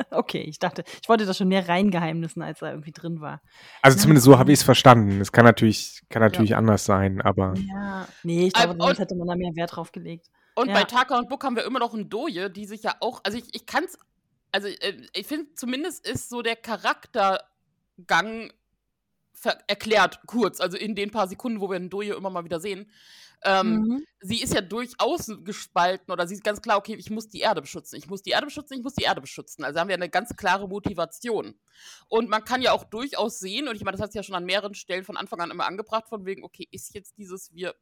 [0.10, 3.40] Okay, ich dachte, ich wollte das schon mehr reingeheimnissen, als da irgendwie drin war.
[3.82, 4.02] Also Ja.
[4.02, 5.20] zumindest so habe ich es verstanden.
[5.20, 8.08] Es kann natürlich, kann natürlich anders sein, aber Ja.
[8.22, 10.26] Nee, ich Ähm, glaube, sonst und- hätte man da mehr Wert drauf gelegt.
[10.54, 10.74] Und Ja.
[10.74, 13.38] bei Taka und Book haben wir immer noch einen Doje, die sich ja auch, also
[13.38, 13.98] ich, ich kann es,
[14.52, 18.52] also äh, ich finde zumindest ist so der Charaktergang
[19.68, 22.90] erklärt kurz, also in den paar Sekunden, wo wir einen Doje immer mal wieder sehen.
[23.44, 24.06] Ähm, Mhm.
[24.22, 27.62] Sie ist ja durchaus gespalten oder sie ist ganz klar, okay, ich muss die Erde
[27.62, 29.64] beschützen, ich muss die Erde beschützen, ich muss die Erde beschützen.
[29.64, 31.58] Also haben wir eine ganz klare Motivation.
[32.08, 34.34] Und man kann ja auch durchaus sehen, und ich meine, das hat sie ja schon
[34.34, 37.74] an mehreren Stellen von Anfang an immer angebracht, von wegen, okay, ist jetzt dieses, wir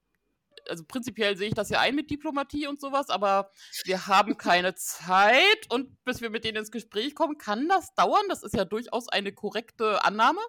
[0.69, 3.53] also prinzipiell sehe ich das ja ein mit Diplomatie und sowas, aber
[3.85, 8.25] wir haben keine Zeit und bis wir mit denen ins Gespräch kommen, kann das dauern.
[8.29, 10.41] Das ist ja durchaus eine korrekte Annahme.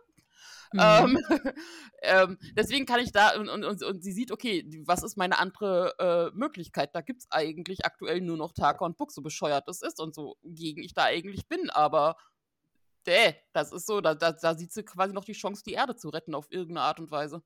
[0.73, 0.79] Mhm.
[0.79, 1.19] Ähm,
[2.01, 5.39] ähm, deswegen kann ich da und, und, und, und sie sieht, okay, was ist meine
[5.39, 5.95] andere
[6.33, 6.93] äh, Möglichkeit?
[6.93, 10.13] Da gibt es eigentlich aktuell nur noch Taka und Buck, so bescheuert es ist und
[10.13, 12.17] so gegen ich da eigentlich bin, aber
[13.07, 15.95] däh, das ist so, da, da, da sieht sie quasi noch die Chance, die Erde
[15.95, 17.41] zu retten auf irgendeine Art und Weise.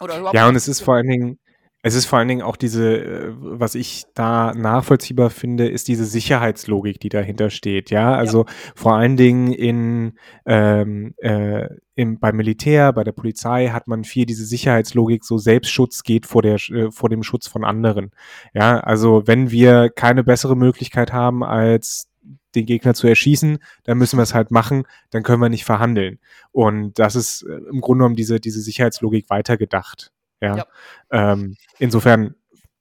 [0.00, 1.38] Oder überhaupt ja, und es ist vor allen Dingen,
[1.86, 6.04] es ist vor allen Dingen auch diese, äh, was ich da nachvollziehbar finde, ist diese
[6.04, 7.90] Sicherheitslogik, die dahinter steht.
[7.90, 8.44] Ja, also
[8.74, 10.14] vor allen Dingen in,
[10.46, 16.02] ähm, äh, im, beim Militär, bei der Polizei hat man viel diese Sicherheitslogik, so Selbstschutz
[16.02, 18.10] geht vor der, äh, vor dem Schutz von anderen.
[18.52, 22.08] Ja, also wenn wir keine bessere Möglichkeit haben, als
[22.56, 26.18] den Gegner zu erschießen, dann müssen wir es halt machen, dann können wir nicht verhandeln.
[26.50, 30.10] Und das ist äh, im Grunde genommen diese, diese Sicherheitslogik weitergedacht.
[30.40, 30.56] Ja.
[30.56, 30.66] Ja.
[31.10, 32.34] Ähm, insofern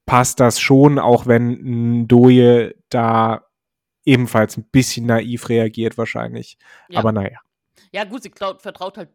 [0.06, 3.46] passt das schon, auch wenn Doje da
[4.06, 6.58] ebenfalls ein bisschen naiv reagiert wahrscheinlich.
[6.89, 7.00] Ja.
[7.00, 7.39] Aber naja.
[7.91, 9.10] Ja, gut, sie klaut, vertraut halt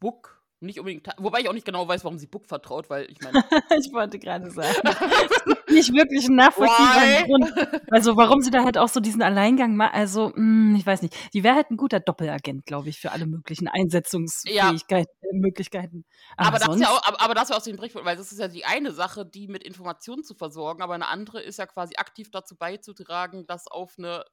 [0.00, 0.42] Book.
[0.64, 1.06] Nicht unbedingt.
[1.18, 3.44] Wobei ich auch nicht genau weiß, warum sie Book vertraut, weil ich meine.
[3.78, 4.74] ich wollte gerade sagen.
[5.68, 7.24] nicht wirklich nachvollziehbaren?
[7.26, 7.82] Grund.
[7.90, 11.14] Also, warum sie da halt auch so diesen Alleingang macht, also, mh, ich weiß nicht.
[11.34, 16.04] Die wäre halt ein guter Doppelagent, glaube ich, für alle möglichen Einsetzungsfähigkeiten, äh, Möglichkeiten.
[16.36, 18.48] aber, das ja auch, aber, aber das ja aus dem Bericht, weil das ist ja
[18.48, 22.30] die eine Sache, die mit Informationen zu versorgen, aber eine andere ist ja quasi aktiv
[22.30, 24.24] dazu beizutragen, dass auf eine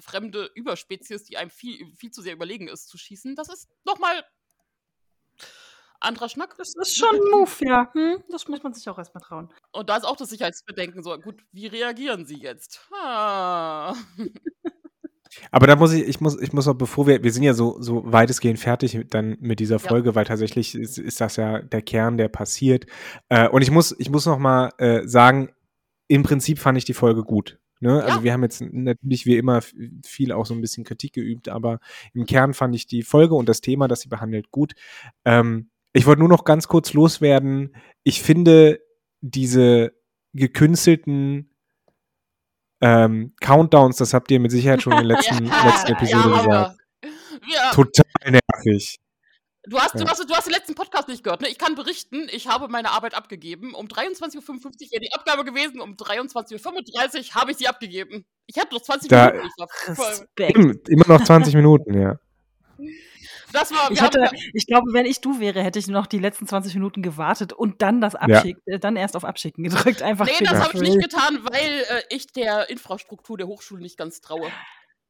[0.00, 3.36] fremde Überspezies, die einem viel, viel zu sehr überlegen ist, zu schießen.
[3.36, 4.24] Das ist nochmal
[6.00, 6.54] anderer Schnack.
[6.58, 7.90] das ist schon ein Move, ja.
[7.92, 8.22] Hm?
[8.30, 9.48] Das muss man sich auch erstmal trauen.
[9.72, 12.80] Und da ist auch das Sicherheitsbedenken so, gut, wie reagieren sie jetzt?
[12.92, 13.94] Ah.
[15.52, 17.80] Aber da muss ich, ich muss, ich muss noch, bevor wir, wir sind ja so,
[17.80, 19.78] so weitestgehend fertig mit- dann mit dieser Ja.
[19.88, 22.86] Folge, weil tatsächlich ist, ist das ja der Kern, der passiert.
[23.28, 25.50] Äh, und ich muss, ich muss noch mal äh, sagen,
[26.08, 27.60] im Prinzip fand ich die Folge gut.
[27.78, 28.02] Ne?
[28.02, 28.24] Also Ja.
[28.24, 29.60] wir haben jetzt natürlich wie immer
[30.04, 31.78] viel auch so ein bisschen Kritik geübt, aber
[32.12, 34.72] im Kern fand ich die Folge und das Thema, das sie behandelt, gut.
[35.24, 37.74] Ähm, ich wollte nur noch ganz kurz loswerden.
[38.04, 38.80] Ich finde
[39.20, 39.92] diese
[40.32, 41.54] gekünstelten
[42.80, 46.76] ähm, Countdowns, das habt ihr mit Sicherheit schon in der letzten, letzten Episode ja, gesagt.
[47.52, 48.96] ja, Total nervig.
[49.64, 50.08] Du hast, du, Ja.
[50.10, 51.48] hast, du hast den letzten Podcast nicht gehört, ne?
[51.48, 53.74] Ich kann berichten, ich habe meine Arbeit abgegeben.
[53.74, 58.24] Um 23.55 Uhr wäre die Abgabe gewesen, um 23.35 Uhr habe ich sie abgegeben.
[58.46, 59.52] Ich habe noch 20 Da- Minuten.
[59.88, 60.88] Respekt.
[60.88, 62.18] Immer noch 20 Minuten, ja.
[63.52, 66.06] das war, wir Ich, hatte, haben, ich glaube, wenn ich du wäre, hätte ich noch
[66.06, 70.02] die letzten 20 Minuten gewartet und dann das Abschick, äh, dann erst auf Abschicken gedrückt.
[70.02, 73.96] Einfach nee, das habe ich nicht getan, weil äh, ich der Infrastruktur der Hochschule nicht
[73.96, 74.50] ganz traue.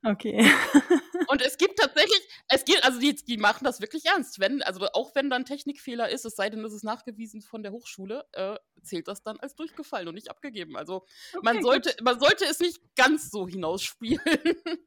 [0.03, 0.50] Okay.
[1.29, 4.40] Und es gibt tatsächlich, es gibt, also die, die machen das wirklich ernst.
[4.40, 7.72] Wenn, also auch wenn dann Technikfehler ist, es sei denn, es ist nachgewiesen von der
[7.72, 10.76] Hochschule, äh, zählt das dann als durchgefallen und nicht abgegeben.
[10.76, 11.05] Also
[11.42, 14.20] man, Okay, sollte, man sollte es nicht ganz so hinausspielen.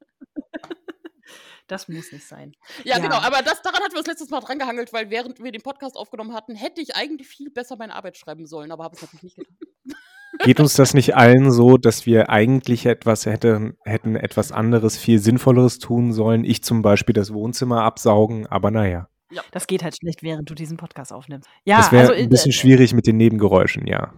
[1.74, 2.54] Das muss nicht sein.
[2.84, 3.00] ja, Ja.
[3.00, 5.64] genau, aber das, daran hatten wir uns letztes Mal dran gehangelt, weil während wir den
[5.64, 9.02] Podcast aufgenommen hatten, hätte ich eigentlich viel besser meine Arbeit schreiben sollen, aber habe es
[9.02, 9.58] natürlich nicht getan.
[10.44, 15.20] Geht uns das nicht allen so, dass wir eigentlich etwas hätte, hätten etwas anderes, viel
[15.20, 16.44] Sinnvolleres tun sollen?
[16.44, 19.08] Ich zum Beispiel das Wohnzimmer absaugen, aber naja.
[19.32, 19.42] Ja.
[19.52, 21.50] Das geht halt schlecht, während du diesen Podcast aufnimmst.
[21.66, 24.14] Ja, das wäre also, ein bisschen äh, schwierig mit den Nebengeräuschen, ja.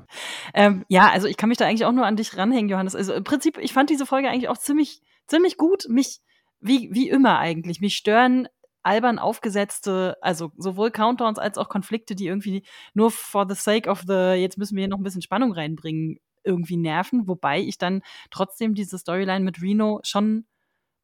[0.53, 2.95] Ähm, ja, also ich kann mich da eigentlich auch nur an dich ranhängen, Johannes.
[2.95, 5.85] Also im Prinzip, ich fand diese Folge eigentlich auch ziemlich, ziemlich gut.
[5.89, 6.19] Mich,
[6.59, 8.47] wie, wie immer eigentlich, mich stören
[8.85, 12.63] albern aufgesetzte, also sowohl Countdowns als auch Konflikte, die irgendwie
[12.93, 16.19] nur for the sake of the, jetzt müssen wir hier noch ein bisschen Spannung reinbringen,
[16.43, 17.27] irgendwie nerven.
[17.27, 20.45] Wobei ich dann trotzdem diese Storyline mit Reno schon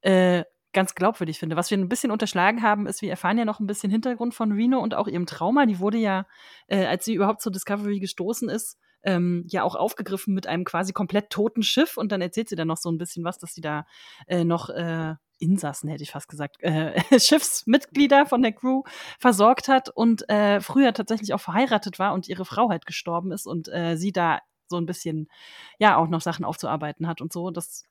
[0.02, 1.56] äh, ganz glaubwürdig finde.
[1.56, 4.52] Was wir ein bisschen unterschlagen haben, ist, wir erfahren ja noch ein bisschen Hintergrund von
[4.52, 5.66] Reno und auch ihrem Trauma.
[5.66, 6.28] Die wurde ja,
[6.68, 10.94] äh, als sie überhaupt zur Discovery gestoßen ist, ähm, ja auch aufgegriffen mit einem quasi
[10.94, 13.62] komplett toten Schiff und dann erzählt sie dann noch so ein bisschen was, dass sie
[13.62, 13.86] da
[14.28, 18.84] äh, noch äh, Insassen, hätte ich fast gesagt, äh, Schiffsmitglieder von der Crew
[19.20, 23.48] versorgt hat und äh, früher tatsächlich auch verheiratet war und ihre Frau halt gestorben ist
[23.48, 25.28] und äh, sie da so ein bisschen,
[25.80, 27.52] ja, auch noch Sachen aufzuarbeiten hat und so.
[27.52, 27.84] Das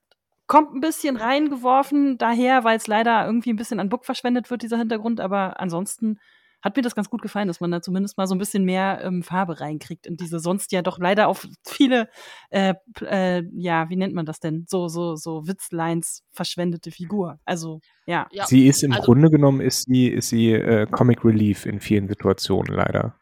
[0.46, 4.62] kommt ein bisschen reingeworfen daher, weil es leider irgendwie ein bisschen an Book verschwendet wird,
[4.62, 6.18] dieser Hintergrund, aber ansonsten
[6.62, 9.00] hat mir das ganz gut gefallen, dass man da zumindest mal so ein bisschen mehr
[9.02, 12.08] ähm, Farbe reinkriegt in diese sonst ja doch leider auf viele,
[12.50, 14.66] äh, äh, ja, wie nennt man das denn?
[14.68, 17.38] So, so, so Witzlines verschwendete Figur.
[17.44, 18.26] Also, ja.
[18.32, 21.80] Ja, Sie ist im also- Grunde genommen, ist sie, ist sie äh, Comic Relief in
[21.80, 23.14] vielen Situationen leider.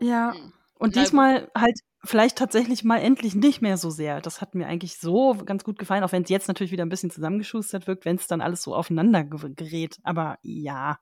[0.00, 0.34] Ja.
[0.34, 0.52] Hm.
[0.78, 4.20] Und diesmal halt vielleicht tatsächlich mal endlich nicht mehr so sehr.
[4.20, 6.88] Das hat mir eigentlich so ganz gut gefallen, auch wenn es jetzt natürlich wieder ein
[6.88, 9.98] bisschen zusammengeschustert wirkt, wenn es dann alles so aufeinander ge- gerät.
[10.02, 10.98] Aber ja.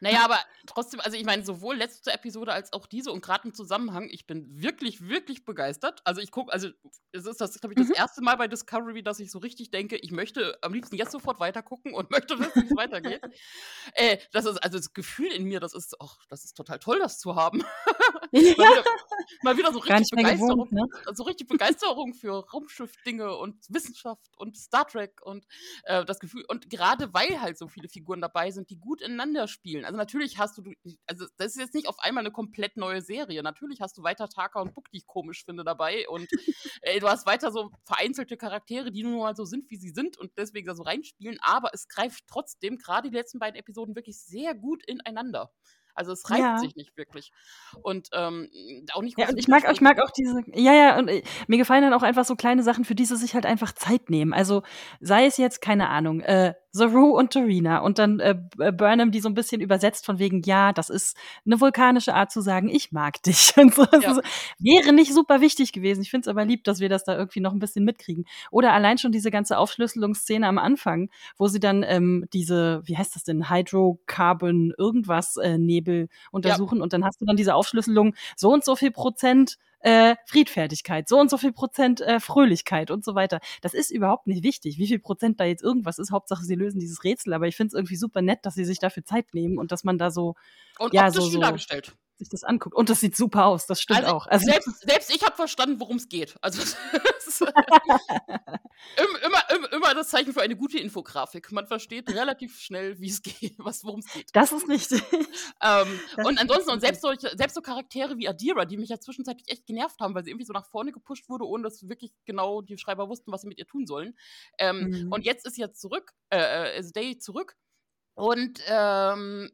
[0.00, 3.54] Naja, aber trotzdem, also ich meine, sowohl letzte Episode als auch diese und gerade im
[3.54, 6.00] Zusammenhang, ich bin wirklich, wirklich begeistert.
[6.04, 6.68] Also ich gucke, also
[7.12, 7.94] es ist das, glaube ich, das Mhm.
[7.94, 11.38] erste Mal bei Discovery, dass ich so richtig denke, ich möchte am liebsten jetzt sofort
[11.40, 13.20] weiter gucken und möchte wissen, wie es weitergeht.
[13.94, 16.98] Äh, das ist, also das Gefühl in mir, das ist, ach, das ist total toll,
[16.98, 17.58] das zu haben.
[18.32, 18.84] mal, wieder,
[19.42, 21.14] mal wieder so richtig mehr Begeisterung, ne?
[21.14, 25.46] so richtig Begeisterung für Raumschiff-Dinge und Wissenschaft und Star Trek und
[25.84, 29.48] äh, das Gefühl, und gerade weil halt so viele Figuren dabei sind, die gut ineinander
[29.48, 29.84] spielen.
[29.84, 30.62] Also natürlich hast du,
[31.06, 33.42] also das ist jetzt nicht auf einmal eine komplett neue Serie.
[33.42, 36.08] Natürlich hast du weiter Taka und Book, die ich komisch finde, dabei.
[36.08, 36.28] Und
[36.82, 40.18] äh, du hast weiter so vereinzelte Charaktere, die nur mal so sind, wie sie sind
[40.18, 41.38] und deswegen da so reinspielen.
[41.42, 45.52] Aber es greift trotzdem gerade die letzten beiden Episoden wirklich sehr gut ineinander.
[45.94, 46.58] Also es reibt Ja.
[46.58, 47.30] sich nicht wirklich.
[47.82, 48.48] Und ähm,
[48.92, 51.58] auch nicht Ja, und ich mag, ich mag auch diese, ja, ja, und äh, mir
[51.58, 54.32] gefallen dann auch einfach so kleine Sachen, für die sie sich halt einfach Zeit nehmen.
[54.32, 54.62] Also
[55.00, 59.20] sei es jetzt, keine Ahnung, äh, Saru und Torina und dann äh, B- Burnham, die
[59.20, 62.92] so ein bisschen übersetzt von wegen, ja, das ist eine vulkanische Art zu sagen, ich
[62.92, 63.54] mag dich.
[63.56, 63.84] Und so.
[63.84, 64.12] Ja.
[64.12, 64.20] ist,
[64.58, 66.02] wäre nicht super wichtig gewesen.
[66.02, 68.24] Ich finde es aber lieb, dass wir das da irgendwie noch ein bisschen mitkriegen.
[68.50, 73.14] Oder allein schon diese ganze Aufschlüsselungsszene am Anfang, wo sie dann ähm, diese, wie heißt
[73.16, 78.52] das denn, Hydrocarbon irgendwas äh, Nebel untersuchen und dann hast du dann diese Aufschlüsselung, so
[78.52, 83.14] und so viel Prozent äh, Friedfertigkeit, so und so viel Prozent äh, Fröhlichkeit und so
[83.14, 83.40] weiter.
[83.62, 86.10] Das ist überhaupt nicht wichtig, wie viel Prozent da jetzt irgendwas ist.
[86.12, 87.32] Hauptsache, sie lösen dieses Rätsel.
[87.32, 89.84] Aber ich finde es irgendwie super nett, dass sie sich dafür Zeit nehmen und dass
[89.84, 90.34] man da so
[90.78, 91.94] Und ja, optisch so- so- dargestellt.
[92.20, 92.76] Sich das anguckt.
[92.76, 94.26] Und das sieht super aus, das stimmt Also, auch.
[94.28, 96.36] Also, selbst, selbst ich habe verstanden, worum es geht.
[96.40, 96.62] Also
[99.24, 101.50] immer, immer, immer, das Zeichen für eine gute Infografik.
[101.52, 104.28] Man versteht relativ schnell, wie es geht, was worum es geht.
[104.32, 105.02] das ist richtig.
[105.62, 108.98] Ähm, Das und ansonsten, und selbst, solche, selbst so Charaktere wie Adira, die mich ja
[108.98, 112.12] zwischenzeitlich echt genervt haben, weil sie irgendwie so nach vorne gepusht wurde, ohne dass wirklich
[112.24, 114.16] genau die Schreiber wussten, was sie mit ihr tun sollen.
[114.58, 115.12] Ähm, Mhm.
[115.12, 117.56] Und jetzt ist sie jetzt zurück, äh, ist Day zurück
[118.14, 119.50] und ähm,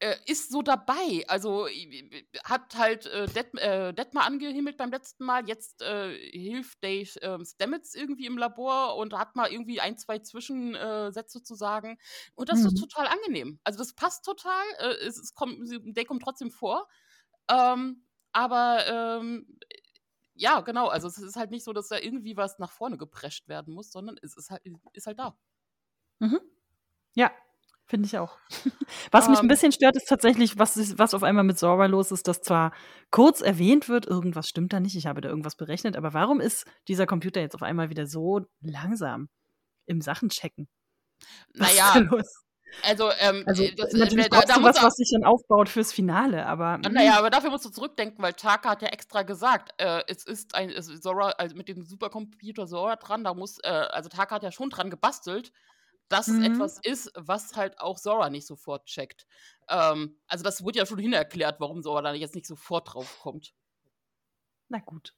[0.00, 1.24] äh, ist so dabei.
[1.28, 1.66] Also
[2.44, 5.46] hat halt äh, Det, äh, Detmar angehimmelt beim letzten Mal.
[5.48, 10.18] Jetzt äh, hilft Dave ähm, Stamets irgendwie im Labor und hat mal irgendwie ein, zwei
[10.20, 11.98] Zwischensätze zu sagen.
[12.34, 12.78] Und das ist Mhm.
[12.78, 13.60] total angenehm.
[13.64, 14.64] Also das passt total.
[14.78, 15.58] Äh, es, es kommt,
[15.96, 16.88] Day kommt trotzdem vor.
[17.50, 18.86] Ähm, aber
[19.20, 19.58] ähm,
[20.34, 20.88] ja, genau.
[20.88, 23.92] Also es ist halt nicht so, dass da irgendwie was nach vorne geprescht werden muss,
[23.92, 24.62] sondern es ist halt,
[24.94, 25.38] ist halt da.
[26.20, 26.40] Mhm.
[27.14, 27.32] Ja,
[27.90, 28.38] finde ich auch.
[29.10, 29.48] Was mich ein Ähm.
[29.48, 32.72] bisschen stört, ist tatsächlich, was, ist, was auf einmal mit Zora los ist, dass zwar
[33.10, 36.64] kurz erwähnt wird, irgendwas stimmt da nicht, ich habe da irgendwas berechnet, aber warum ist
[36.88, 39.28] dieser Computer jetzt auf einmal wieder so langsam
[39.86, 40.68] im Sachenchecken?
[41.54, 42.44] Was Naja, ist da los?
[42.82, 45.24] also, ähm, Also äh, das, natürlich äh, da, brauchst da muss was, was sich dann
[45.24, 48.88] aufbaut fürs Finale, aber mm, naja, aber dafür musst du zurückdenken, weil Taka hat ja
[48.88, 53.34] extra gesagt, äh, es ist ein, es Zora, also mit dem Supercomputer Zora dran, da
[53.34, 55.52] muss, äh, also Taka hat ja schon dran gebastelt,
[56.10, 56.44] dass es Mhm.
[56.54, 59.26] etwas ist, was halt auch Zora nicht sofort checkt.
[59.68, 63.54] Ähm, also das wurde ja schon hinerklärt, warum Zora da jetzt nicht sofort drauf kommt.
[64.68, 65.14] na gut.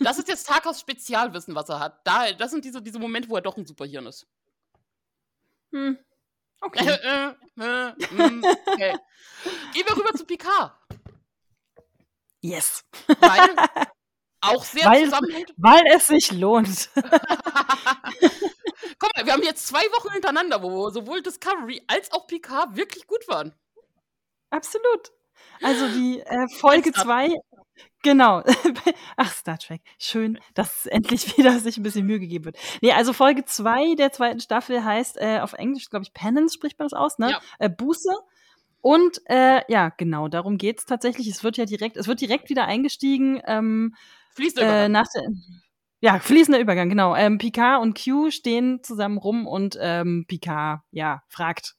[0.00, 2.06] Das ist jetzt Takas Spezialwissen, was er hat.
[2.06, 4.26] Da, das sind diese, diese Momente, wo er doch ein Superhirn ist.
[5.72, 5.98] Hm.
[6.60, 6.86] Okay.
[7.02, 7.28] äh,
[7.58, 8.96] äh, mm, okay.
[9.72, 10.72] Gehen wir rüber zu Picard.
[12.42, 12.84] Yes.
[13.06, 13.54] Weil
[14.42, 15.54] auch sehr Weil- zusammenhängt.
[15.56, 16.90] Weil es sich lohnt.
[18.98, 23.06] Guck mal, wir haben jetzt zwei Wochen hintereinander, wo sowohl Discovery als auch Picard wirklich
[23.06, 23.54] gut waren.
[24.50, 25.12] Absolut.
[25.62, 27.30] Also die äh, Folge Star 2,
[28.02, 28.42] genau.
[29.16, 29.80] Ach, Star Trek.
[29.98, 32.58] Schön, dass endlich wieder sich ein bisschen Mühe gegeben wird.
[32.80, 36.78] Nee, also Folge 2 der zweiten Staffel heißt äh, auf Englisch, glaube ich, Penance spricht
[36.78, 37.30] man das aus, ne?
[37.30, 37.40] Ja.
[37.58, 38.10] Äh, Buße.
[38.80, 41.28] Und äh, ja, genau, darum geht's tatsächlich.
[41.28, 43.40] Es wird ja direkt, es wird direkt wieder eingestiegen.
[43.46, 43.94] Ähm,
[44.34, 44.92] Fließende äh, Übergang.
[44.92, 45.22] nach der,
[46.00, 47.14] ja, fließender Übergang, genau.
[47.14, 51.76] Ähm, Picard und Q stehen zusammen rum und ähm, Picard, ja, fragt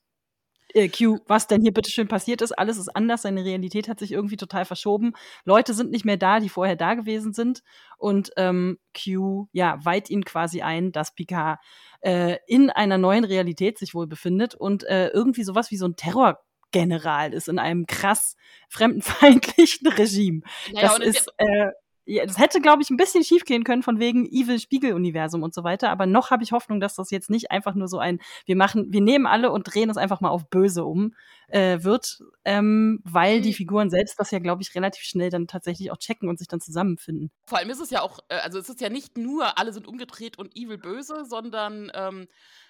[0.74, 2.52] äh, Q, was denn hier bitteschön passiert ist.
[2.52, 5.12] Alles ist anders, seine Realität hat sich irgendwie total verschoben.
[5.44, 7.62] Leute sind nicht mehr da, die vorher da gewesen sind.
[7.98, 11.60] Und ähm, Q, ja, weiht ihn quasi ein, dass Picard
[12.00, 15.96] äh, in einer neuen Realität sich wohl befindet und äh, irgendwie sowas wie so ein
[15.96, 18.36] Terrorgeneral ist in einem krass
[18.68, 20.40] fremdenfeindlichen Regime
[20.72, 21.70] Naja, das ist, äh,
[22.06, 25.54] ja, das hätte, glaube ich, ein bisschen schief gehen können von wegen Evil Spiegeluniversum und
[25.54, 25.90] so weiter.
[25.90, 28.92] Aber noch habe ich Hoffnung, dass das jetzt nicht einfach nur so ein, wir machen,
[28.92, 31.14] wir nehmen alle und drehen es einfach mal auf böse um
[31.48, 33.54] äh, wird, ähm, weil die Mhm.
[33.54, 36.60] Figuren selbst das ja, glaube ich, relativ schnell dann tatsächlich auch checken und sich dann
[36.60, 37.30] zusammenfinden.
[37.46, 39.86] Vor allem ist es ja auch, äh, also es ist ja nicht nur, alle sind
[39.86, 42.28] umgedreht und evil böse, sondern ähm,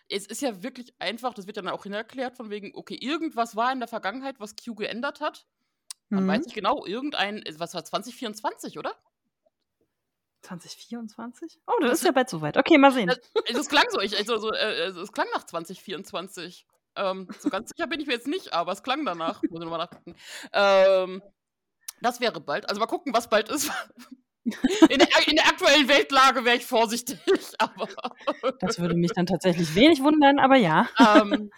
[0.08, 3.72] es ist ja wirklich einfach, das wird dann auch hinerklärt, von wegen, okay, irgendwas war
[3.72, 5.46] in der Vergangenheit, was Q geändert hat.
[6.10, 6.28] Man Mhm.
[6.28, 8.94] weiß nicht genau, irgendein, was war 2024, oder?
[10.44, 11.60] 2024?
[11.66, 12.56] Oh, das, ist ja bald soweit.
[12.56, 13.08] Okay, mal sehen.
[13.08, 16.66] Das, es klang so, ich, also, so, äh, also es klang nach 2024.
[16.96, 19.42] Ähm, so ganz sicher bin ich mir jetzt nicht, aber es klang danach.
[19.42, 20.14] Muss ich nochmal nachgucken.
[20.52, 21.22] Ähm,
[22.00, 22.68] das wäre bald.
[22.68, 23.70] Also mal gucken, was bald ist.
[24.90, 27.18] In der, in der aktuellen Weltlage wäre ich vorsichtig,
[27.58, 27.88] aber
[28.60, 30.86] Das würde mich dann tatsächlich wenig wundern, aber ja.
[30.98, 31.50] ähm,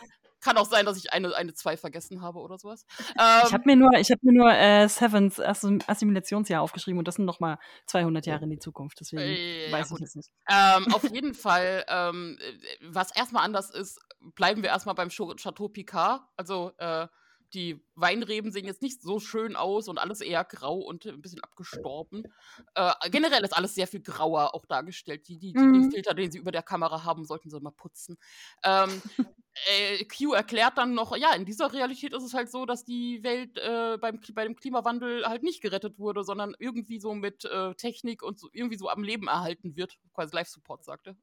[0.47, 2.87] kann auch sein, dass ich eine, eine zwei vergessen habe oder sowas.
[3.19, 7.09] Ähm, Ich habe mir nur, ich habe mir nur äh, Sevens Assim- Assimilationsjahr aufgeschrieben und
[7.09, 8.99] das sind noch mal 200 Jahre in die Zukunft.
[9.01, 9.99] Deswegen Äh, ja, weiß gut.
[10.01, 10.31] ich es nicht.
[10.49, 15.69] Ähm, auf jeden Fall, ähm, äh, was erstmal anders ist, bleiben wir erstmal beim Chateau
[15.69, 16.23] Picard.
[16.37, 17.09] Also äh,
[17.55, 21.43] die Weinreben sehen jetzt nicht so schön aus und alles eher grau und ein bisschen
[21.43, 22.27] abgestorben.
[22.75, 25.29] Äh, generell ist alles sehr viel grauer auch dargestellt.
[25.29, 25.91] Die, die, die, Den Mhm.
[25.91, 28.19] Filter, den sie über der Kamera haben, sollten sie mal putzen.
[28.65, 29.03] Ähm,
[29.67, 33.23] äh, Q erklärt dann noch, ja, in dieser Realität ist es halt so, dass die
[33.23, 37.75] Welt äh, beim, bei dem Klimawandel halt nicht gerettet wurde, sondern irgendwie so mit äh,
[37.75, 39.99] Technik und so irgendwie so am Leben erhalten wird.
[40.15, 41.17] Quasi Live-Support sagte.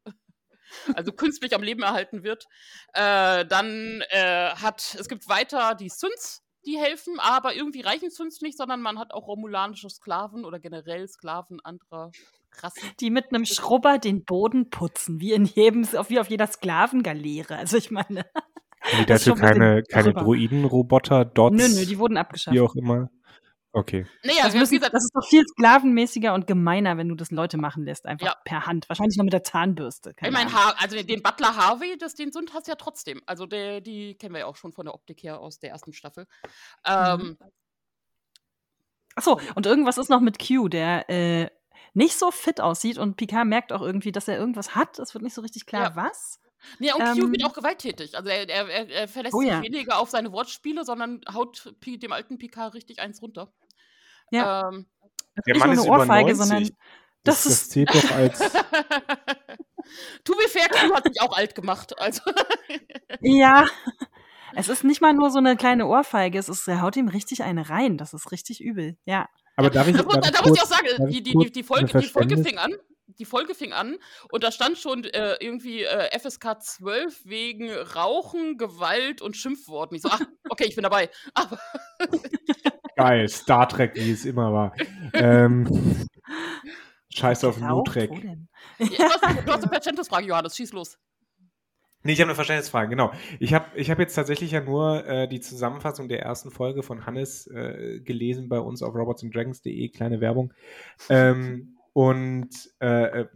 [0.94, 2.48] Also künstlich am Leben erhalten wird.
[2.94, 8.42] Äh, dann äh, hat, es gibt weiter die Synths, die helfen, aber irgendwie reichen Synths
[8.42, 12.12] nicht, sondern man hat auch romulanische Sklaven oder generell Sklaven anderer
[12.62, 12.92] Rassen.
[13.00, 17.56] Die mit einem Schrubber den Boden putzen, wie in jedem, wie auf jeder Sklavengaleere.
[17.58, 18.26] Also ich meine,
[18.82, 20.22] Haben die bisschen keine, keine drüber.
[20.22, 22.56] Droiden-Roboter, Dots, nö, nö, die wurden abgeschafft.
[22.56, 23.10] wie auch immer?
[23.76, 24.06] Okay.
[24.24, 27.32] Naja, das, wie müssen, gesagt, das ist doch viel sklavenmäßiger und gemeiner, wenn du das
[27.32, 28.36] Leute machen lässt, einfach Ja.
[28.46, 28.88] per Hand.
[28.88, 30.14] Wahrscheinlich noch mit der Zahnbürste.
[30.22, 33.22] ich meine, also den Butler Harvey, das, den Sünd hast du ja trotzdem.
[33.26, 35.92] Also der, die kennen wir ja auch schon von der Optik her aus der ersten
[35.92, 36.28] Staffel.
[36.86, 37.38] Ähm,
[39.16, 41.50] Achso, und irgendwas ist noch mit Q, der äh,
[41.94, 45.00] nicht so fit aussieht und Picard merkt auch irgendwie, dass er irgendwas hat.
[45.00, 45.96] Es wird nicht so richtig klar, Ja.
[45.96, 46.40] was.
[46.80, 48.16] Ja, und Q Ähm, wird auch gewalttätig.
[48.16, 49.62] Also er, er, er, er verlässt Oh sich ja.
[49.62, 53.54] weniger auf seine Wortspiele, sondern haut dem alten Picard richtig eins runter.
[54.32, 54.70] Ja.
[54.70, 54.86] Ähm,
[55.36, 56.38] Das ist Der nicht Mann nur ist eine über Ohrfeige, 90.
[56.38, 56.72] sondern Das,
[57.24, 57.72] das das ist.
[57.72, 58.40] zählt doch als.
[60.24, 61.98] to be fair, Q hat sich auch alt gemacht.
[62.00, 62.22] Also,
[63.22, 63.66] Ja.
[64.56, 67.42] Es ist nicht mal nur so eine kleine Ohrfeige, es ist, er haut ihm richtig
[67.44, 67.98] eine rein.
[67.98, 68.98] Das ist richtig übel.
[69.06, 69.28] Ja.
[69.56, 71.34] Aber darf ich, da, muss- darf da ich muss ich kurz- auch sagen, die, die,
[71.34, 72.76] kurz die, Folge, die Folge fing an.
[73.20, 73.98] Die Folge fing an
[74.32, 79.96] und da stand schon äh, irgendwie äh, FSK 12 wegen Rauchen, Gewalt und Schimpfworten.
[79.96, 81.10] Ich so, ach, okay, ich bin dabei.
[81.34, 81.60] Aber
[82.96, 84.74] Geil, Star Trek, wie es immer war.
[85.14, 85.68] ähm,
[87.10, 87.60] Scheiß auf?
[87.60, 88.10] Nutrek.
[88.22, 88.48] Denn?
[88.80, 90.98] du hast, eine Verständnisfrage, Johannes, schieß los.
[92.06, 93.12] Nee, ich habe eine Verständnisfrage, genau.
[93.40, 97.06] Ich habe ich hab jetzt tatsächlich ja nur äh, die Zusammenfassung der ersten Folge von
[97.06, 100.54] Hannes äh, gelesen bei uns auf robotsanddragons.de, kleine Werbung.
[101.10, 102.50] Ähm, und
[102.82, 103.28] äh, äh,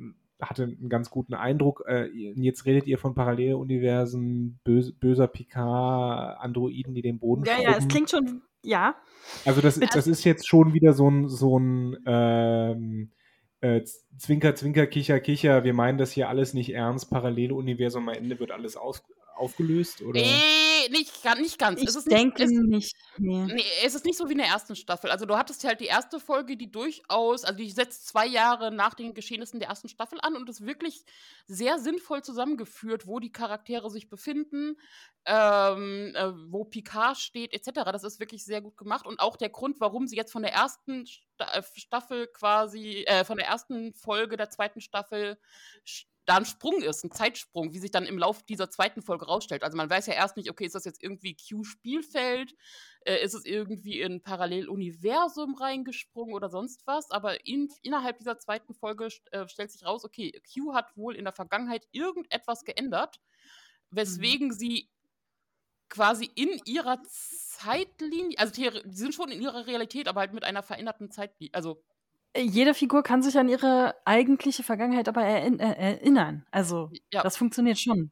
[0.42, 1.84] hatte einen ganz guten Eindruck.
[1.88, 7.70] Äh, jetzt redet ihr von Paralleluniversen, böse, böser Picard, Androiden, die den Boden Ja, ja,
[7.70, 7.88] es schrubben.
[7.88, 8.42] klingt schon.
[8.64, 8.96] Ja.
[9.46, 13.12] Also das, das ist jetzt schon wieder so ein, so ein ähm,
[13.62, 13.82] äh,
[14.18, 15.64] Zwinker, Zwinker, Kicher, Kicher.
[15.64, 17.10] Wir meinen das hier alles nicht ernst.
[17.10, 19.04] Paralleluniversum, am Ende wird alles aus,
[19.38, 20.02] aufgelöst?
[20.02, 20.20] Oder?
[20.20, 21.82] Nee, nicht, nicht ganz.
[21.82, 22.96] Ich es ist nicht, denke es, nicht.
[23.18, 23.46] Nee.
[23.46, 25.10] nee, es ist nicht so wie in der ersten Staffel.
[25.10, 28.94] Also du hattest halt die erste Folge, die durchaus, also die setzt zwei Jahre nach
[28.94, 31.04] den Geschehnissen der ersten Staffel an und ist wirklich
[31.46, 34.78] sehr sinnvoll zusammengeführt, wo die Charaktere sich befinden,
[35.26, 37.84] ähm, äh, wo Picard steht, etc.
[37.92, 39.06] Das ist wirklich sehr gut gemacht.
[39.06, 41.06] Und auch der Grund, warum sie jetzt von der ersten
[41.38, 45.38] äh, Staffel quasi, äh, von der ersten Folge der zweiten Staffel
[46.28, 49.64] da ein Sprung ist, ein Zeitsprung, wie sich dann im Laufe dieser zweiten Folge rausstellt.
[49.64, 52.54] Also man weiß ja erst nicht, okay, ist das jetzt irgendwie Q-Spielfeld?
[53.06, 57.12] Äh, ist es irgendwie in ein Paralleluniversum reingesprungen oder sonst was?
[57.12, 61.24] Aber in, innerhalb dieser zweiten Folge äh, stellt sich raus, okay, Q hat wohl in
[61.24, 63.22] der Vergangenheit irgendetwas geändert,
[63.90, 64.90] weswegen sie
[65.88, 70.62] quasi in ihrer Zeitlinie, also die sind schon in ihrer Realität, aber halt mit einer
[70.62, 71.54] veränderten Zeitlinie.
[71.54, 71.82] Also
[72.38, 76.46] Jede Figur kann sich an ihre eigentliche Vergangenheit aber erinn- äh, erinnern.
[76.52, 78.12] Also, ja, das funktioniert schon.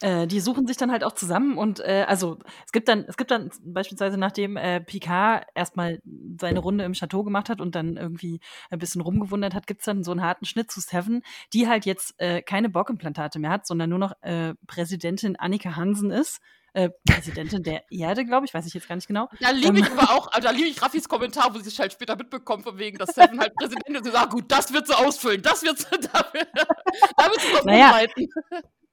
[0.00, 3.16] Äh, die suchen sich dann halt auch zusammen und äh, also es gibt dann, es
[3.16, 5.98] gibt dann beispielsweise, nachdem äh, Picard erstmal
[6.40, 8.38] seine Runde im Chateau gemacht hat und dann irgendwie
[8.70, 12.14] ein bisschen rumgewundert hat, gibt's dann so einen harten Schnitt zu Seven, die halt jetzt
[12.18, 16.40] äh, keine Bockimplantate mehr hat, sondern nur noch äh, Präsidentin Annika Hansen ist.
[16.74, 19.28] Äh, Präsidentin der Erde, glaube ich, weiß ich jetzt gar nicht genau.
[19.40, 19.98] Da liebe ich Ähm.
[19.98, 22.78] aber auch, also da liebe ich Raffis Kommentar, wo sie sich halt später mitbekommt, von
[22.78, 23.96] wegen, dass Seven halt Präsident ist.
[23.96, 27.64] Und sie sagt, gut, das wird sie ausfüllen, das wird sie, da wird, sie was
[27.64, 28.06] Naja.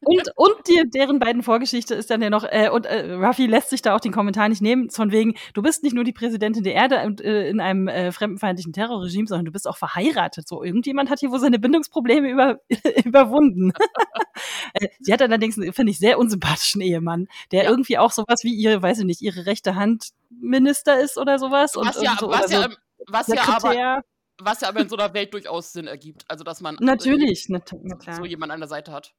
[0.05, 3.71] Und, und die, deren beiden Vorgeschichte ist dann ja noch, äh, und äh, Ruffy lässt
[3.71, 6.63] sich da auch den Kommentar nicht nehmen, von wegen, du bist nicht nur die Präsidentin
[6.63, 10.47] der Erde und, äh, in einem äh, fremdenfeindlichen Terrorregime, sondern du bist auch verheiratet.
[10.47, 12.59] So, irgendjemand hat hier wohl seine Bindungsprobleme über,
[13.03, 13.73] überwunden.
[14.73, 17.69] äh, sie hat allerdings, einen, finde ich, sehr unsympathischen Ehemann, der Ja.
[17.71, 21.75] irgendwie auch sowas wie ihre, weiß ich nicht, ihre rechte Hand Minister ist oder sowas.
[21.75, 22.67] Was und ja, und so, was, oder ja, so
[23.07, 24.01] was, ja aber,
[24.39, 26.25] was ja aber in so einer Welt durchaus Sinn ergibt.
[26.27, 28.17] Also, dass man äh, Natürlich, na, na klar.
[28.17, 29.13] so jemanden an der Seite hat.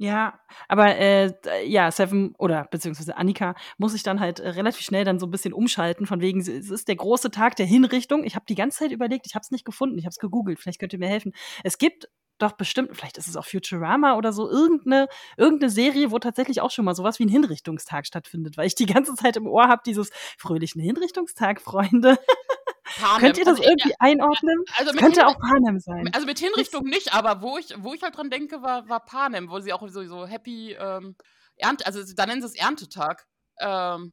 [0.00, 0.38] Ja,
[0.68, 5.04] aber äh, d- ja, Seven oder beziehungsweise Annika muss sich dann halt äh, relativ schnell
[5.04, 8.22] dann so ein bisschen umschalten, von wegen, es ist der große Tag der Hinrichtung.
[8.22, 10.60] Ich habe die ganze Zeit überlegt, ich habe es nicht gefunden, ich habe es gegoogelt,
[10.60, 11.32] vielleicht könnt ihr mir helfen.
[11.64, 16.20] Es gibt doch bestimmt, vielleicht ist es auch Futurama oder so, irgendeine, irgendeine Serie, wo
[16.20, 19.48] tatsächlich auch schon mal sowas wie ein Hinrichtungstag stattfindet, weil ich die ganze Zeit im
[19.48, 22.16] Ohr habe, dieses fröhlichen Hinrichtungstag, Freunde.
[22.96, 23.20] Panem.
[23.20, 24.56] Könnt ihr das Also, irgendwie einordnen?
[24.78, 26.10] Also könnte Hin- auch Panem sein.
[26.14, 29.50] also mit Hinrichtung nicht, aber wo ich, wo ich halt dran denke, war, war Panem,
[29.50, 31.16] wo sie auch so, so happy ähm,
[31.56, 33.26] Ernte, also da nennen sie es Erntetag.
[33.60, 34.12] Ähm,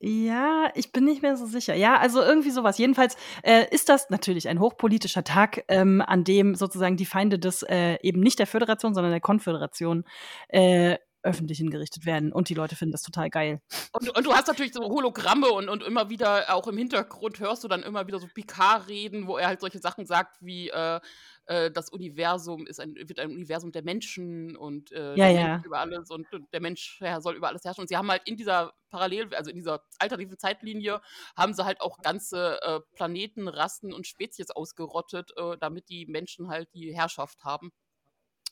[0.00, 1.74] Ja, ich bin nicht mehr so sicher.
[1.74, 2.78] Ja, also irgendwie sowas.
[2.78, 7.62] Jedenfalls äh, ist das natürlich ein hochpolitischer Tag, ähm, an dem sozusagen die Feinde des
[7.62, 10.04] äh, eben nicht der Föderation, sondern der Konföderation
[10.48, 12.32] äh, öffentlich hingerichtet werden.
[12.32, 13.60] Und die Leute finden das total geil.
[13.92, 17.64] Und, und du hast natürlich so Hologramme und, und immer wieder, auch im Hintergrund hörst
[17.64, 21.00] du dann immer wieder so Picard reden, wo er halt solche Sachen sagt wie äh,
[21.46, 25.48] äh, das Universum ist ein, wird ein Universum der Menschen und äh, Ja, der ja.
[25.48, 27.82] Mensch über alles und, und der Mensch ja, soll über alles herrschen.
[27.82, 31.00] Und sie haben halt in dieser Parallel, also in dieser alternativen Zeitlinie,
[31.36, 36.48] haben sie halt auch ganze äh, Planeten, Rassen und Spezies ausgerottet, äh, damit die Menschen
[36.48, 37.72] halt die Herrschaft haben.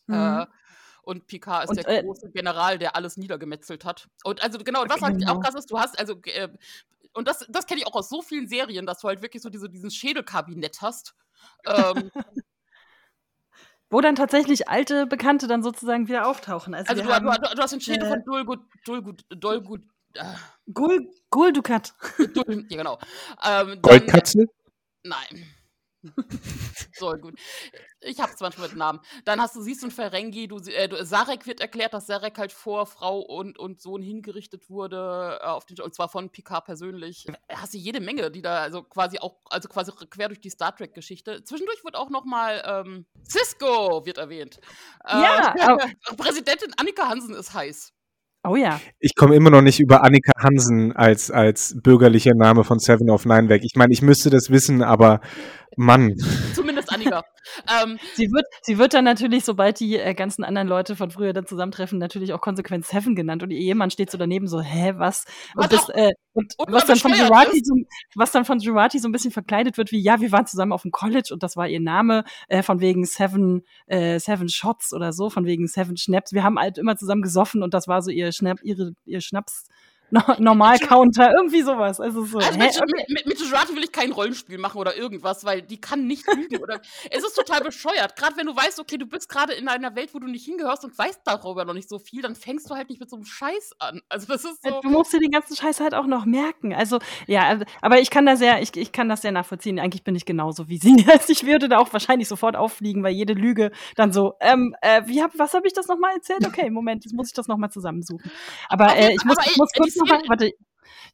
[0.06, 0.46] Mhm.
[1.08, 4.08] Äh, und Picard ist Und, der äh, große General, der alles niedergemetzelt hat.
[4.24, 5.34] Und also genau, und was halt Genau.
[5.34, 6.48] auch krass ist, du hast also äh,
[7.14, 9.50] und das, das kenne ich auch aus so vielen Serien, dass du halt wirklich so
[9.50, 11.14] diese, diesen Schädelkabinett hast.
[11.66, 12.10] Ähm,
[13.90, 16.74] Wo dann tatsächlich alte Bekannte dann sozusagen wieder auftauchen.
[16.74, 19.82] Also, also du, haben du, du hast den Schädel äh, von Dulgut, Dulgut, Dolgut,
[20.12, 20.24] äh,
[20.72, 21.94] Gul, Guldukat.
[22.18, 22.98] Ja genau.
[23.42, 24.46] Ähm, Goldkatze?
[25.02, 25.46] Nein.
[26.94, 27.38] so gut.
[28.00, 29.00] Ich hab's manchmal mit Namen.
[29.24, 32.38] Dann hast du, siehst du ein Ferengi, du, äh, du, Sarek wird erklärt, dass Sarek
[32.38, 36.64] halt vor Frau und, und Sohn hingerichtet wurde, äh, auf den, und zwar von Picard
[36.64, 37.26] persönlich.
[37.50, 40.74] Hast du jede Menge, die da, also quasi auch, also quasi quer durch die Star
[40.74, 41.44] Trek-Geschichte.
[41.44, 44.60] Zwischendurch wird auch nochmal ähm, Cisco wird erwähnt.
[45.04, 45.76] Äh, Ja,
[46.16, 47.92] Präsidentin Annika Hansen ist heiß.
[48.44, 48.80] Oh ja.
[49.00, 53.24] Ich komme immer noch nicht über Annika Hansen als, als bürgerlicher Name von Seven of
[53.24, 53.62] Nine weg.
[53.64, 55.20] Ich meine, ich müsste das wissen, aber
[55.76, 56.14] Mann.
[56.54, 57.24] Zumindest Annika.
[57.82, 61.32] ähm, Sie wird, sie wird dann natürlich, sobald die äh, ganzen anderen Leute von früher
[61.32, 63.42] dann zusammentreffen, natürlich auch konsequent Seven genannt.
[63.42, 65.24] Und ihr Ehemann steht so daneben so, hä, was?
[65.54, 67.66] Und, Was das, äh, und und was dann von ist.
[67.66, 67.74] so,
[68.14, 70.82] was dann von Girardi so ein bisschen verkleidet wird, wie, ja, wir waren zusammen auf
[70.82, 75.12] dem College und das war ihr Name, äh, von wegen Seven, äh, Seven Shots oder
[75.12, 76.32] so, von wegen Seven Schnaps.
[76.32, 79.66] Wir haben halt immer zusammen gesoffen und das war so ihr Schnapp, ihre, ihr Schnaps.
[80.10, 82.00] No Normal-Counter, irgendwie sowas.
[82.00, 82.38] Also so.
[82.38, 83.04] Also mit, okay.
[83.08, 86.58] mit, mit Jurati will ich kein Rollenspiel machen oder irgendwas, weil die kann nicht lügen
[86.58, 86.80] oder
[87.10, 88.16] es ist total bescheuert.
[88.16, 90.84] Gerade wenn du weißt, okay, du bist gerade in einer Welt, wo du nicht hingehörst
[90.84, 93.24] und weißt darüber noch nicht so viel, dann fängst du halt nicht mit so einem
[93.24, 94.00] Scheiß an.
[94.08, 94.80] Also das ist so.
[94.80, 96.74] Du musst dir den ganzen Scheiß halt auch noch merken.
[96.74, 99.78] Also ja, also, aber ich kann da sehr, ich, ich kann das sehr nachvollziehen.
[99.78, 101.06] Eigentlich bin ich genauso wie sie.
[101.18, 105.02] Also ich würde da auch wahrscheinlich sofort auffliegen, weil jede Lüge dann so, ähm, äh,
[105.06, 106.46] wie hab, was habe ich das nochmal erzählt?
[106.46, 108.30] Okay, Moment, jetzt muss ich das nochmal zusammensuchen.
[108.68, 110.52] Aber äh, ich muss, ich muss kurz noch mal, warte,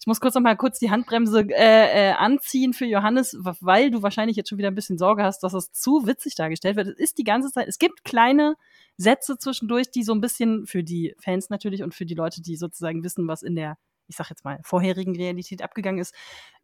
[0.01, 4.03] ich muss kurz noch mal kurz die Handbremse äh, äh, anziehen für Johannes, weil du
[4.03, 6.89] wahrscheinlich jetzt schon wieder ein bisschen Sorge hast, dass es zu witzig dargestellt wird.
[6.89, 8.55] Es ist die ganze Zeit, es gibt kleine
[8.97, 12.57] Sätze zwischendurch, die so ein bisschen für die Fans natürlich und für die Leute, die
[12.57, 13.76] sozusagen wissen, was in der,
[14.07, 16.14] ich sag jetzt mal, vorherigen Realität abgegangen ist,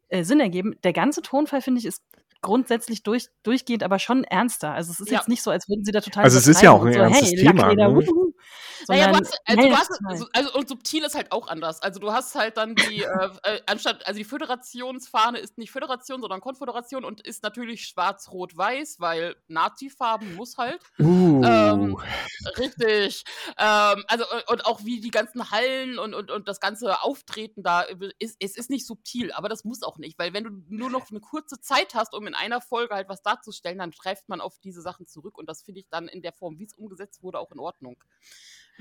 [0.09, 0.75] äh, Sinn ergeben.
[0.83, 2.03] Der ganze Tonfall, finde ich, ist
[2.41, 4.73] grundsätzlich durch, durchgehend, aber schon ernster.
[4.73, 5.19] Also es ist ja.
[5.19, 6.99] jetzt nicht so, als würden sie da total Also es ist ja auch ein so,
[6.99, 7.73] ernstes hey, Thema.
[7.73, 8.03] Ne?
[8.87, 11.81] Naja, du hast, also, du hast also, also, und subtil ist halt auch anders.
[11.81, 16.21] Also du hast halt dann die, äh, äh, anstatt, also die Föderationsfahne ist nicht Föderation,
[16.21, 20.81] sondern Konföderation und ist natürlich schwarz-rot-weiß, weil Nazi-Farben muss halt.
[20.99, 21.43] Uh.
[21.43, 21.97] Ähm,
[22.57, 23.23] richtig.
[23.57, 27.81] Ähm, also und auch wie die ganzen Hallen und, und, und das ganze Auftreten da,
[28.19, 31.09] ist, es ist nicht subtil, aber das muss auch nicht, weil wenn du nur noch
[31.09, 34.59] eine kurze Zeit hast, um in einer Folge halt was darzustellen, dann greift man auf
[34.59, 37.39] diese Sachen zurück und das finde ich dann in der Form, wie es umgesetzt wurde,
[37.39, 37.97] auch in Ordnung.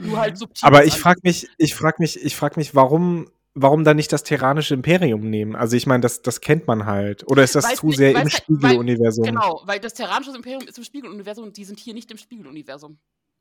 [0.01, 0.39] Nur halt mhm.
[0.39, 0.67] subtil.
[0.67, 4.23] Aber ich frage mich, ich frage mich, ich frage mich, warum warum dann nicht das
[4.23, 5.57] Terranische Imperium nehmen?
[5.57, 7.27] Also ich meine, das, das kennt man halt.
[7.29, 9.25] Oder ist das weil's, zu sehr im halt, Spiegeluniversum?
[9.25, 12.99] Genau, weil das Terranische Imperium ist im Spiegeluniversum und die sind hier nicht im Spiegeluniversum.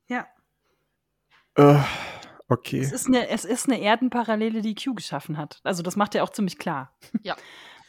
[0.08, 0.26] Ja.
[1.58, 1.80] Uh,
[2.48, 2.80] okay.
[2.80, 5.60] Es ist, eine, es ist eine Erdenparallele, die Q geschaffen hat.
[5.62, 6.96] Also das macht er auch ziemlich klar.
[7.22, 7.36] Ja.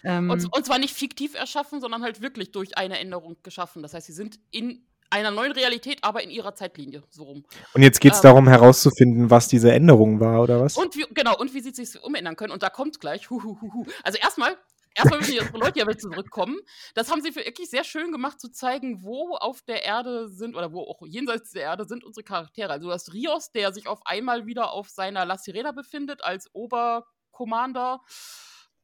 [0.03, 3.83] ähm, und, und zwar nicht fiktiv erschaffen, sondern halt wirklich durch eine Änderung geschaffen.
[3.83, 7.45] Das heißt, sie sind in einer neuen Realität, aber in ihrer Zeitlinie, so rum.
[7.73, 10.77] Und jetzt geht es ähm, darum herauszufinden, was diese Änderung war, oder was?
[10.77, 12.53] Und wie, genau, und wie sie sich umändern können.
[12.53, 13.85] Und da kommt gleich, hu, hu, hu, hu.
[14.03, 14.57] Also erstmal,
[14.95, 16.57] erstmal müssen die Leute ja wieder zurückkommen.
[16.95, 20.71] Das haben sie wirklich sehr schön gemacht, zu zeigen, wo auf der Erde sind, oder
[20.71, 22.71] wo auch jenseits der Erde sind unsere Charaktere.
[22.71, 26.49] Also du hast Rios, der sich auf einmal wieder auf seiner La Sirena befindet, als
[26.53, 27.99] Oberkommander.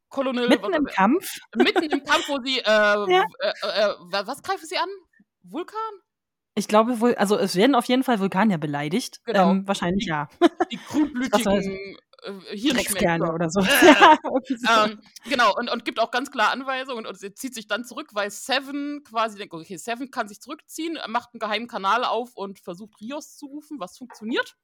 [0.10, 0.50] Kolonel.
[0.50, 1.26] Mitten im Kampf?
[1.56, 3.24] Mitten im Kampf, wo sie, äh, ja.
[3.40, 4.90] äh, äh, was greifen sie an?
[5.44, 5.78] Vulkan?
[6.58, 9.22] Ich glaube wohl, also es werden auf jeden Fall Vulkanier beleidigt.
[9.26, 9.52] Genau.
[9.52, 10.28] Ähm, wahrscheinlich die, ja.
[10.72, 13.30] Die grünblütigen äh, Hirnschmerzen.
[13.30, 13.62] oder so.
[13.62, 13.62] Äh,
[14.90, 15.00] ähm,
[15.30, 18.10] genau, und, und gibt auch ganz klar Anweisungen und, und sie zieht sich dann zurück,
[18.14, 22.60] weil Seven quasi denkt, okay, Seven kann sich zurückziehen, macht einen geheimen Kanal auf und
[22.60, 24.56] versucht Rios zu rufen, was funktioniert.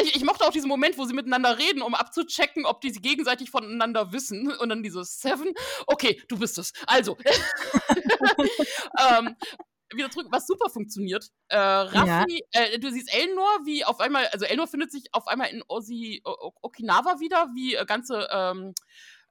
[0.00, 3.02] Ich, ich, mochte auch diesen Moment, wo sie miteinander reden, um abzuchecken, ob die sich
[3.02, 4.52] gegenseitig voneinander wissen.
[4.52, 5.52] Und dann dieses Seven,
[5.86, 6.72] okay, du bist es.
[6.86, 7.16] Also.
[9.18, 9.36] ähm,
[9.96, 11.28] wieder zurück, was super funktioniert.
[11.48, 12.60] Äh, Raffi, ja.
[12.62, 16.22] äh, du siehst Elnor, wie auf einmal, also Elnor findet sich auf einmal in Osi,
[16.24, 18.74] Okinawa wieder, wie äh, ganze ähm,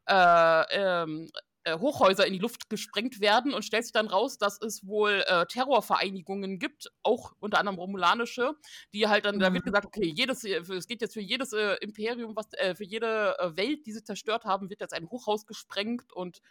[0.07, 1.29] äh, ähm,
[1.63, 5.23] äh, Hochhäuser in die Luft gesprengt werden und stellt sich dann raus, dass es wohl
[5.27, 8.53] äh, Terrorvereinigungen gibt, auch unter anderem romulanische,
[8.93, 9.41] die halt dann, mhm.
[9.41, 9.69] da wird mhm.
[9.69, 13.85] gesagt, okay, jedes, es geht jetzt für jedes äh, Imperium, was, äh, für jede Welt,
[13.85, 16.41] die sie zerstört haben, wird jetzt ein Hochhaus gesprengt und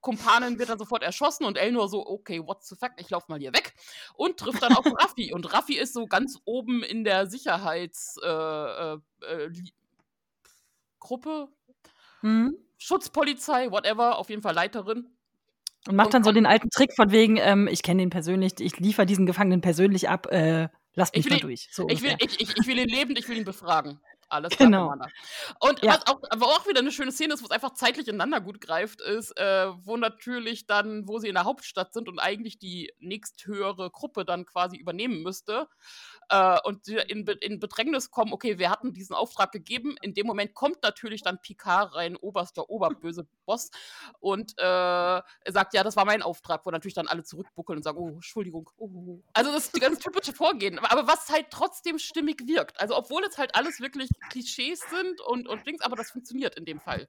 [0.00, 3.38] Kumpanin wird dann sofort erschossen und El so, okay, what's the fuck, ich lauf mal
[3.38, 3.74] hier weg
[4.14, 8.98] und trifft dann auf Raffi und Raffi ist so ganz oben in der Sicherheitsgruppe,
[11.02, 12.56] äh, äh, mhm.
[12.78, 15.08] Schutzpolizei, whatever, auf jeden Fall Leiterin.
[15.86, 18.78] Und macht dann so den alten Trick von wegen, ähm, ich kenne den persönlich, ich
[18.78, 21.68] liefere diesen Gefangenen persönlich ab, äh, lasst mich mal ihn, durch.
[21.72, 24.00] So ich, will, ich, ich, ich, will ihn lebend, ich will ihn befragen.
[24.28, 24.94] Alles genau.
[25.60, 25.94] Und ja.
[25.94, 28.60] was auch, aber auch wieder eine schöne Szene ist, wo es einfach zeitlich ineinander gut
[28.60, 32.92] greift, ist, äh, wo natürlich dann, wo sie in der Hauptstadt sind und eigentlich die
[32.98, 35.68] nächsthöhere Gruppe dann quasi übernehmen müsste,
[36.30, 39.96] äh, und in, in Bedrängnis kommen, okay, wir hatten diesen Auftrag gegeben.
[40.02, 43.70] In dem Moment kommt natürlich dann Picard rein, oberster Oberböse Boss,
[44.20, 44.62] und äh,
[45.48, 48.70] sagt, ja, das war mein Auftrag, wo natürlich dann alle zurückbuckeln und sagen, oh, Entschuldigung.
[48.76, 49.20] Oh.
[49.32, 50.78] Also das ist die ganz typische Vorgehen.
[50.78, 52.80] Aber was halt trotzdem stimmig wirkt.
[52.80, 56.64] Also obwohl es halt alles wirklich Klischees sind und, und Dings, aber das funktioniert in
[56.64, 57.08] dem Fall.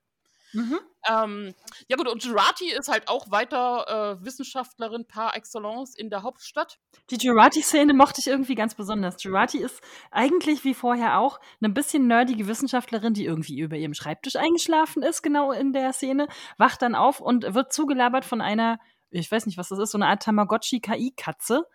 [0.53, 0.79] Mhm.
[1.09, 1.55] Ähm,
[1.87, 6.79] ja gut, und Girati ist halt auch weiter äh, Wissenschaftlerin par excellence in der Hauptstadt.
[7.09, 9.17] Die Girati-Szene mochte ich irgendwie ganz besonders.
[9.17, 9.81] Girati ist
[10.11, 15.21] eigentlich wie vorher auch eine bisschen nerdige Wissenschaftlerin, die irgendwie über ihrem Schreibtisch eingeschlafen ist,
[15.21, 16.27] genau in der Szene,
[16.57, 18.79] wacht dann auf und wird zugelabert von einer,
[19.09, 21.65] ich weiß nicht, was das ist, so eine Art Tamagotchi-KI-Katze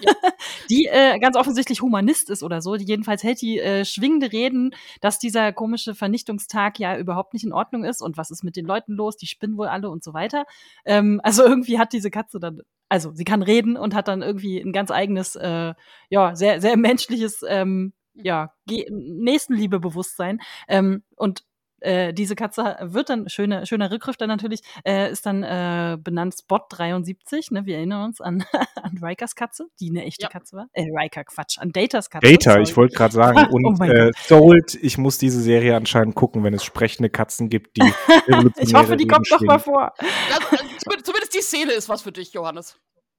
[0.00, 0.12] ja.
[0.70, 2.76] die äh, ganz offensichtlich Humanist ist oder so.
[2.76, 7.52] Die jedenfalls hält die äh, schwingende Reden, dass dieser komische Vernichtungstag ja überhaupt nicht in
[7.52, 10.14] Ordnung ist und was ist mit den Leuten los, die spinnen wohl alle und so
[10.14, 10.44] weiter.
[10.84, 14.60] Ähm, also irgendwie hat diese Katze dann, also sie kann reden und hat dann irgendwie
[14.60, 15.74] ein ganz eigenes, äh,
[16.08, 20.40] ja, sehr, sehr menschliches, ähm, ja, Nächstenliebebewusstsein.
[20.68, 21.44] Ähm, und
[21.84, 26.34] äh, diese Katze wird dann, schöne, schöner Rückgriff dann natürlich, äh, ist dann äh, benannt
[26.38, 27.66] Spot 73, ne?
[27.66, 28.44] Wir erinnern uns an,
[28.82, 30.28] an Rikers Katze, die eine echte Ja.
[30.28, 30.66] Katze war.
[30.72, 32.26] Äh, Riker, Quatsch, an Datas Katze.
[32.26, 32.62] Data, sorry.
[32.62, 33.34] ich wollte gerade sagen.
[33.54, 37.50] Oh Und mein äh, Sold, ich muss diese Serie anscheinend gucken, wenn es sprechende Katzen
[37.50, 37.82] gibt, die
[38.56, 39.92] Ich hoffe, die kommt noch mal vor.
[39.98, 42.78] Das, äh, zumindest, zumindest die Szene ist was für dich, Johannes.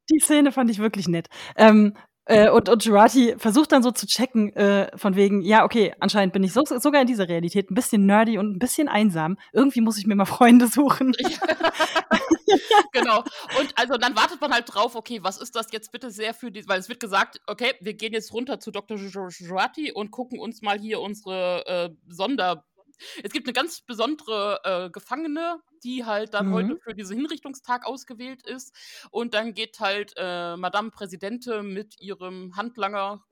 [0.10, 1.28] Die Szene fand ich wirklich nett.
[1.56, 1.96] Ähm,
[2.26, 6.34] äh, und, und Jurati versucht dann so zu checken, äh, von wegen, ja, okay, anscheinend
[6.34, 9.38] bin ich so, sogar in dieser Realität ein bisschen nerdy und ein bisschen einsam.
[9.54, 11.12] Irgendwie muss ich mir mal Freunde suchen.
[12.92, 13.20] genau.
[13.60, 16.52] Und also dann wartet man halt drauf, okay, was ist das jetzt bitte sehr für
[16.52, 18.98] die, weil es wird gesagt, okay, wir gehen jetzt runter zu Dr.
[18.98, 22.66] Jurati und gucken uns mal hier unsere äh, Sonder.
[23.24, 26.52] Es gibt eine ganz besondere äh, Gefangene, die halt dann Mhm.
[26.52, 28.74] heute für diesen Hinrichtungstag ausgewählt ist.
[29.12, 33.24] Und dann geht halt äh, Madame Präsidente mit ihrem Handlanger,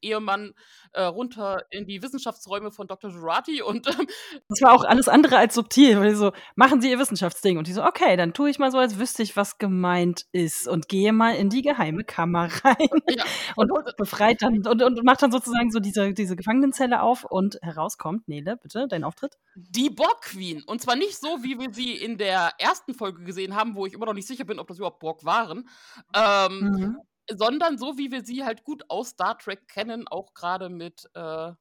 [0.00, 0.54] Ehemann,
[0.92, 3.10] äh, runter in die Wissenschaftsräume von Dr.
[3.10, 4.06] Jurati und ähm,
[4.48, 7.58] Das war auch alles andere als subtil, weil die so, machen Sie Ihr Wissenschaftsding.
[7.58, 10.66] Und die so, okay, dann tue ich mal so, als wüsste ich, was gemeint ist
[10.66, 13.24] und gehe mal in die geheime Kammer rein ja,
[13.56, 18.28] und befreit dann und, und macht dann sozusagen so diese, diese Gefangenenzelle auf und herauskommt,
[18.28, 19.34] Nele, bitte, dein Auftritt.
[19.54, 20.62] Die Borg Queen.
[20.62, 23.92] Und zwar nicht so, wie wir sie in der ersten Folge gesehen haben, wo ich
[23.92, 25.68] immer noch nicht sicher bin, ob das überhaupt Borg waren.
[26.14, 26.96] Ähm, Mhm.
[27.36, 31.52] Sondern so, wie wir sie halt gut aus Star Trek kennen, auch gerade mit äh,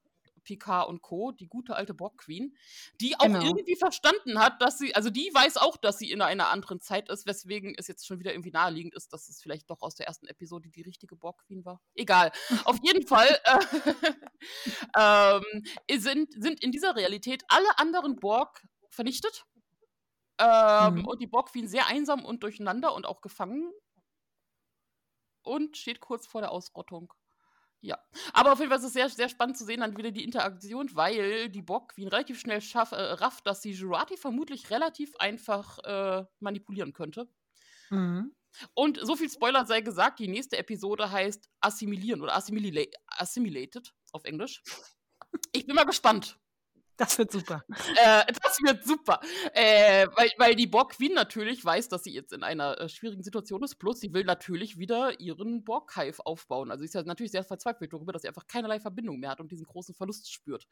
[0.43, 2.55] Picard und Co., die gute alte Borg Queen,
[3.01, 3.43] die auch Genau.
[3.43, 7.09] irgendwie verstanden hat, dass sie, also die weiß auch, dass sie in einer anderen Zeit
[7.09, 10.07] ist, weswegen es jetzt schon wieder irgendwie naheliegend ist, dass es vielleicht doch aus der
[10.07, 11.82] ersten Episode die richtige Borg Queen war.
[11.93, 12.32] Egal.
[12.65, 13.59] Auf jeden Fall äh,
[14.97, 19.45] ähm, sind, sind in dieser Realität alle anderen Borg vernichtet.
[20.39, 21.05] Ähm, Mhm.
[21.05, 23.72] Und die Borg Queen sehr einsam und durcheinander und auch gefangen.
[25.43, 27.13] Und steht kurz vor der Ausrottung.
[27.81, 27.97] Ja.
[28.33, 30.89] Aber auf jeden Fall ist es sehr, sehr spannend zu sehen, dann wieder die Interaktion,
[30.95, 35.79] weil die Borg Queen relativ schnell schaff, äh, rafft, dass sie Jurati vermutlich relativ einfach
[35.79, 37.29] äh, manipulieren könnte.
[37.89, 38.35] Mhm.
[38.73, 44.25] Und so viel Spoiler sei gesagt, die nächste Episode heißt Assimilieren oder Assimila Assimilated auf
[44.25, 44.61] Englisch.
[45.51, 46.39] Ich bin mal gespannt.
[47.00, 47.64] Das wird super.
[47.95, 49.22] Äh, das wird super.
[49.54, 53.24] Äh, weil, weil die Borg Queen natürlich weiß, dass sie jetzt in einer äh, schwierigen
[53.24, 53.76] Situation ist.
[53.76, 56.72] Plus, sie will natürlich wieder ihren Borg-Hive aufbauen.
[56.72, 59.39] Also sie ist ja natürlich sehr verzweifelt darüber, dass sie einfach keinerlei Verbindung mehr hat
[59.39, 60.68] und diesen großen Verlust spürt.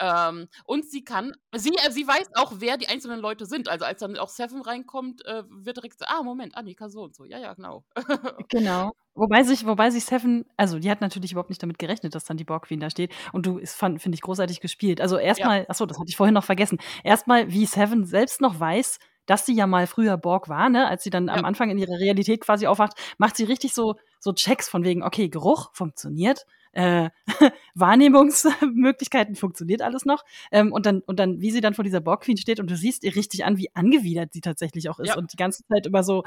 [0.00, 3.68] Ähm, und sie kann, sie, äh, sie weiß auch, wer die einzelnen Leute sind.
[3.68, 7.14] Also als dann auch Seven reinkommt, äh, wird direkt so, ah, Moment, Annika so und
[7.14, 7.24] so.
[7.24, 7.84] Ja, ja, genau.
[8.48, 8.92] Genau.
[9.16, 12.38] Wobei sich, wobei sich Seven, also die hat natürlich überhaupt nicht damit gerechnet, dass dann
[12.38, 13.12] die Borg Queen da steht.
[13.32, 15.00] Und du, finde ich, großartig gespielt.
[15.02, 16.78] Also erstmal, achso, das hatte ich vorhin noch vergessen.
[17.04, 20.88] Erstmal, wie Seven selbst noch weiß, dass sie ja mal früher Borg war, ne?
[20.88, 21.44] Als sie dann am Ja.
[21.44, 25.28] Anfang in ihrer Realität quasi aufwacht, macht sie richtig so, so Checks von wegen, okay,
[25.28, 27.10] Geruch funktioniert, äh,
[27.74, 30.24] Wahrnehmungsmöglichkeiten funktioniert alles noch.
[30.50, 32.76] Ähm, und dann, und dann, wie sie dann vor dieser Borg Queen steht und du
[32.76, 35.08] siehst ihr richtig an, wie angewidert sie tatsächlich auch ist.
[35.08, 35.16] Ja.
[35.16, 36.24] Und die ganze Zeit immer so,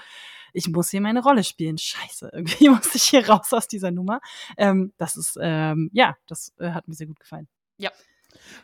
[0.54, 1.78] ich muss hier meine Rolle spielen.
[1.78, 4.22] Scheiße, irgendwie muss ich hier raus aus dieser Nummer.
[4.58, 7.48] Ähm, das ist, ähm, ja, das äh, hat mir sehr gut gefallen.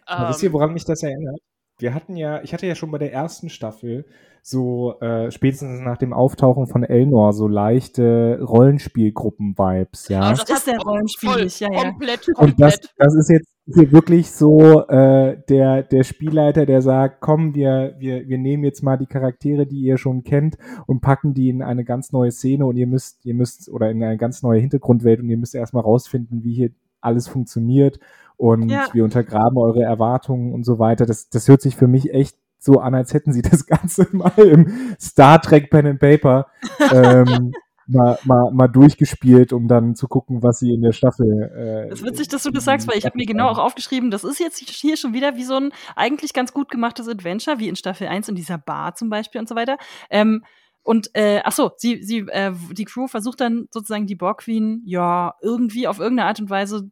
[0.05, 1.39] Aber wisst ihr, woran mich das erinnert?
[1.81, 4.05] Wir hatten ja, ich hatte ja schon bei der ersten Staffel
[4.43, 10.21] so äh, spätestens nach dem Auftauchen von Elnor so leichte Rollenspielgruppen-Vibes, ja.
[10.21, 11.83] aber Das ist der voll, ja, ja.
[11.83, 12.93] Komplett, Und das, komplett.
[12.97, 18.27] das ist jetzt hier wirklich so äh, der, der Spielleiter, der sagt, komm, wir, wir,
[18.27, 20.57] wir nehmen jetzt mal die Charaktere, die ihr schon kennt
[20.87, 24.03] und packen die in eine ganz neue Szene und ihr müsst, ihr müsst, oder in
[24.03, 27.99] eine ganz neue Hintergrundwelt und ihr müsst erstmal rausfinden, wie hier alles funktioniert
[28.41, 28.87] und Ja.
[28.91, 31.05] wir untergraben eure Erwartungen und so weiter.
[31.05, 34.33] Das, das hört sich für mich echt so an, als hätten sie das Ganze mal
[34.39, 36.47] im Star Trek Pen and Paper
[36.91, 37.51] ähm,
[37.87, 41.51] mal, mal, mal durchgespielt, um dann zu gucken, was sie in der Staffel.
[41.55, 44.09] Äh, Es ist witzig, dass du das sagst, weil ich habe mir genau auch aufgeschrieben,
[44.09, 47.67] das ist jetzt hier schon wieder wie so ein eigentlich ganz gut gemachtes Adventure, wie
[47.67, 49.77] in Staffel 1 in dieser Bar zum Beispiel und so weiter.
[50.09, 50.43] Ähm,
[50.83, 54.81] und äh, ach so, sie, sie, äh, die Crew versucht dann sozusagen die Borg Queen
[54.85, 56.89] ja irgendwie auf irgendeine Art und Weise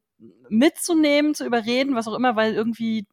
[0.49, 3.05] mitzunehmen, zu überreden, was auch immer, weil irgendwie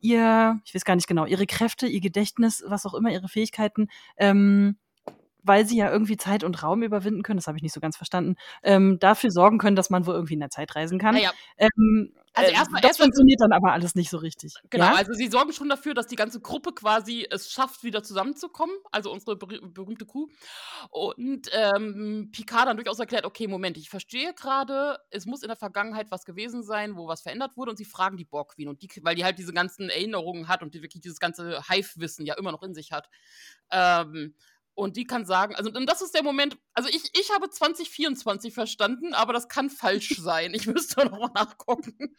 [0.00, 3.88] ihr, ich weiß gar nicht genau, ihre Kräfte, ihr Gedächtnis, was auch immer, ihre Fähigkeiten,
[4.16, 4.76] ähm,
[5.42, 7.96] weil sie ja irgendwie Zeit und Raum überwinden können, das habe ich nicht so ganz
[7.96, 11.14] verstanden, ähm, dafür sorgen können, dass man wohl irgendwie in der Zeit reisen kann.
[11.14, 14.54] Naja, Ähm, Also äh, erstmal- das erstmal- funktioniert dann aber alles nicht so richtig.
[14.70, 14.94] Genau, Ja?
[14.94, 19.12] also sie sorgen schon dafür, dass die ganze Gruppe quasi es schafft, wieder zusammenzukommen, also
[19.12, 20.28] unsere berü berühmte Crew.
[20.90, 25.56] Und ähm, Picard dann durchaus erklärt, okay, Moment, ich verstehe gerade, es muss in der
[25.56, 28.82] Vergangenheit was gewesen sein, wo was verändert wurde und sie fragen die Borg Queen, und
[28.82, 32.34] die, weil die halt diese ganzen Erinnerungen hat und die wirklich dieses ganze Hive-Wissen ja
[32.38, 33.08] immer noch in sich hat.
[33.70, 34.34] Ähm,
[34.74, 38.54] Und die kann sagen, also und das ist der Moment, also ich, ich habe 2024
[38.54, 40.54] verstanden, aber das kann falsch sein.
[40.54, 42.16] Ich müsste nochmal nachgucken.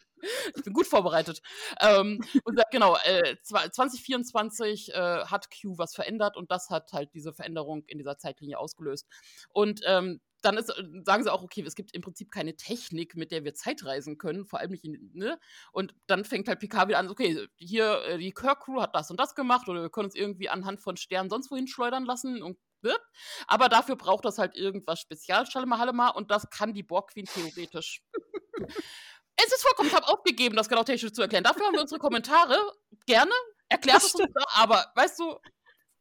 [0.56, 1.42] Ich bin gut vorbereitet.
[1.80, 7.12] Ähm, und sagt, genau, äh, 2024 äh, hat Q was verändert und das hat halt
[7.12, 9.06] diese Veränderung in dieser Zeitlinie ausgelöst.
[9.50, 13.16] Und ähm, dann ist, äh, sagen sie auch, okay, es gibt im Prinzip keine Technik,
[13.16, 15.38] mit der wir Zeitreisen können, vor allem nicht in, ne?
[15.72, 19.18] Und dann fängt halt Picard wieder an, okay, hier, äh, die Kirk-Crew hat das und
[19.18, 22.58] das gemacht oder wir können uns irgendwie anhand von Sternen sonst wohin schleudern lassen und
[23.46, 28.02] aber dafür braucht das halt irgendwas Spezial, Schalema und das kann die Borg Queen theoretisch.
[29.36, 31.44] es ist vollkommen, ich habe aufgegeben, das genau technisch zu erklären.
[31.44, 32.58] Dafür haben wir unsere Kommentare.
[33.06, 33.32] Gerne,
[33.68, 35.38] erklärt es uns, aber weißt du,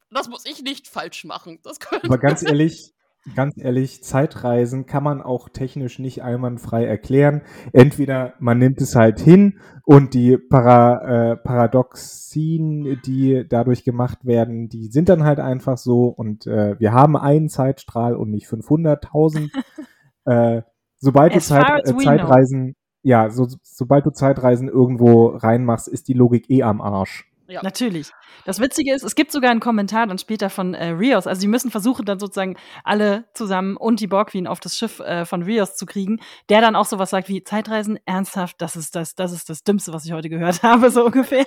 [0.10, 1.60] das muss ich nicht falsch machen.
[1.64, 2.94] Das aber ganz ehrlich,
[3.36, 7.42] ganz ehrlich, Zeitreisen kann man auch technisch nicht einwandfrei erklären.
[7.72, 14.70] Entweder man nimmt es halt hin und die Para, äh, Paradoxien, die dadurch gemacht werden,
[14.70, 19.50] die sind dann halt einfach so und äh, wir haben einen Zeitstrahl und nicht 500.000.
[20.26, 20.62] äh,
[20.98, 26.50] sobald du Zeit, äh, Zeitreisen, ja, so, sobald du Zeitreisen irgendwo reinmachst, ist die Logik
[26.50, 27.30] eh am Arsch.
[27.54, 27.62] Ja.
[27.62, 28.12] Natürlich.
[28.46, 31.28] Das Witzige ist, es gibt sogar einen Kommentar dann später von äh, Rios.
[31.28, 35.00] Also, die müssen versuchen, dann sozusagen alle zusammen und die Borg Queen auf das Schiff
[35.00, 38.96] äh, von Rios zu kriegen, der dann auch sowas sagt wie Zeitreisen, ernsthaft, das ist
[38.96, 41.46] das, das ist das Dümmste, was ich heute gehört habe, so ungefähr.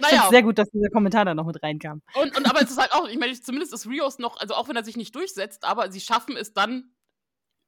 [0.00, 0.28] naja.
[0.30, 2.00] sehr gut, dass dieser Kommentar dann noch mit reinkam.
[2.14, 4.68] Und, und aber es ist halt auch, ich meine, zumindest ist Rios noch, also auch
[4.68, 6.94] wenn er sich nicht durchsetzt, aber sie schaffen es dann,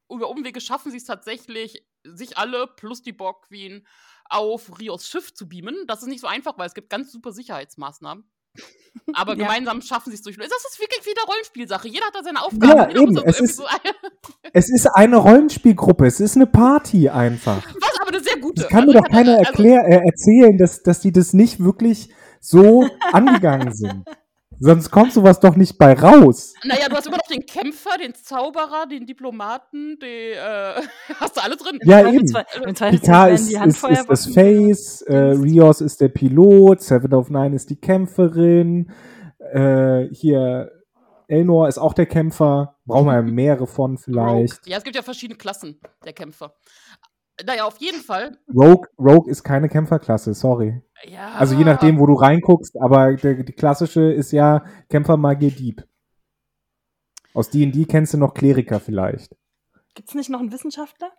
[0.09, 3.87] über Umwege schaffen sie es tatsächlich, sich alle plus die Borg Queen
[4.29, 5.74] auf Rios Schiff zu beamen.
[5.87, 8.24] Das ist nicht so einfach, weil es gibt ganz super Sicherheitsmaßnahmen.
[9.12, 9.45] Aber ja.
[9.45, 10.37] gemeinsam schaffen sie es durch.
[10.37, 11.89] Das ist wirklich wieder Rollenspielsache.
[11.89, 12.93] Jeder hat da seine Aufgabe.
[12.93, 13.16] Ja, eben.
[13.24, 13.64] Es ist, so
[14.53, 16.07] es ist eine Rollenspielgruppe.
[16.07, 17.62] Es ist eine Party einfach.
[17.81, 18.62] Was, aber eine sehr gute.
[18.62, 21.62] Das kann also, mir doch keiner also, erklär, äh, erzählen, dass, dass die das nicht
[21.62, 22.11] wirklich
[22.41, 24.05] so angegangen sind.
[24.59, 26.55] Sonst kommt sowas doch nicht bei raus.
[26.65, 30.83] Naja, du hast immer noch den Kämpfer, den Zauberer, den Diplomaten, die, äh,
[31.21, 31.79] hast du alle drin.
[31.85, 32.27] Ja, eben.
[32.27, 37.71] Picard ist, ist, ist, das Face, äh, Rios ist der Pilot, Seven of Nine ist
[37.71, 38.91] die Kämpferin,
[39.53, 40.71] äh, hier
[41.29, 42.77] Elnor ist auch der Kämpfer.
[42.85, 44.55] Brauchen wir ja mehrere von vielleicht.
[44.55, 44.71] Rogue.
[44.71, 46.55] Ja, es gibt ja verschiedene Klassen der Kämpfer.
[47.45, 48.39] Naja, auf jeden Fall.
[48.55, 50.83] Rogue, Rogue ist keine Kämpferklasse, sorry.
[51.05, 51.33] Ja.
[51.33, 55.85] Also je nachdem, wo du reinguckst, aber die, die klassische ist ja Kämpfer, Magier, Dieb.
[57.35, 59.37] Aus D&D kennst du noch Kleriker vielleicht.
[59.95, 61.11] Gibt's nicht noch einen Wissenschaftler?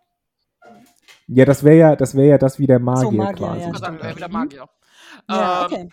[1.27, 3.61] Ja, das wäre ja, das wäre ja das wie der Magier, so, Magier quasi.
[3.61, 4.69] Ja, ich sagen, wie der Magier.
[5.29, 5.89] Ja, okay.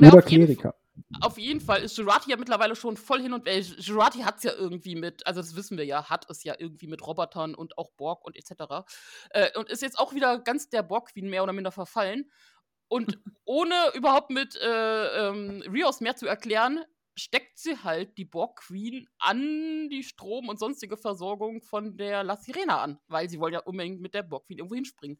[0.00, 0.74] Ähm, Oder Kleriker
[1.20, 4.42] auf jeden Fall ist Jurati ja mittlerweile schon voll hin und äh, Jurati hat es
[4.44, 7.78] ja irgendwie mit, also das wissen wir ja, hat es ja irgendwie mit Robotern und
[7.78, 8.86] auch Borg und etc.
[9.30, 12.30] Äh, und ist jetzt auch wieder ganz der Borg-Queen mehr oder minder verfallen.
[12.88, 16.80] Und ohne überhaupt mit äh, ähm, Rios mehr zu erklären,
[17.18, 22.36] steckt sie halt die Borg Queen an die Strom- und sonstige Versorgung von der La
[22.36, 25.18] Sirena an, weil sie wollen ja unbedingt mit der Borg Queen irgendwo hinspringen.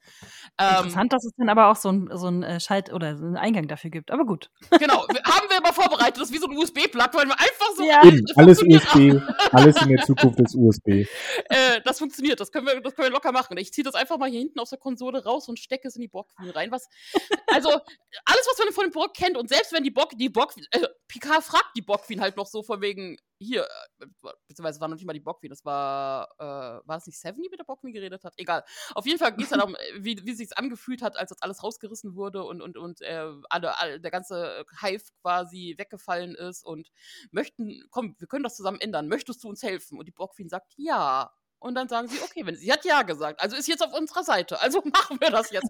[0.59, 3.25] Ähm, Interessant, dass es dann aber auch so ein, so ein äh, Schalt- oder so
[3.25, 4.51] einen Eingang dafür gibt, aber gut.
[4.79, 7.85] Genau, haben wir immer vorbereitet, das ist wie so ein USB-Plug, weil wir einfach so.
[7.85, 8.05] Ja.
[8.05, 9.21] Eben, alles USB,
[9.53, 10.89] alles in der Zukunft ist USB.
[10.89, 13.57] Äh, das funktioniert, das können, wir, das können wir locker machen.
[13.59, 16.03] Ich ziehe das einfach mal hier hinten aus der Konsole raus und stecke es in
[16.03, 16.71] die Borg Queen rein.
[16.71, 16.89] Was,
[17.49, 20.55] also, alles, was man von den Borg kennt und selbst wenn die Borg, die Borg,
[20.71, 23.65] äh, Picard fragt die Bockqueen halt noch so von wegen, hier,
[23.99, 24.07] äh,
[24.47, 27.49] beziehungsweise war noch nicht mal die Bockqueen, das war, äh, war es nicht Seven, die
[27.49, 28.35] mit der Bockqueen geredet hat?
[28.37, 28.63] Egal.
[28.95, 31.63] Auf jeden Fall ging es dann um, wie, wie sich angefühlt hat, als das alles
[31.63, 36.91] rausgerissen wurde und, und, und äh, alle, alle, der ganze Hive quasi weggefallen ist und
[37.31, 39.99] möchten, komm, wir können das zusammen ändern, möchtest du uns helfen?
[39.99, 41.33] Und die Bockqueen sagt, ja.
[41.61, 44.23] Und dann sagen sie, okay, wenn sie hat ja gesagt, also ist jetzt auf unserer
[44.23, 45.69] Seite, also machen wir das jetzt.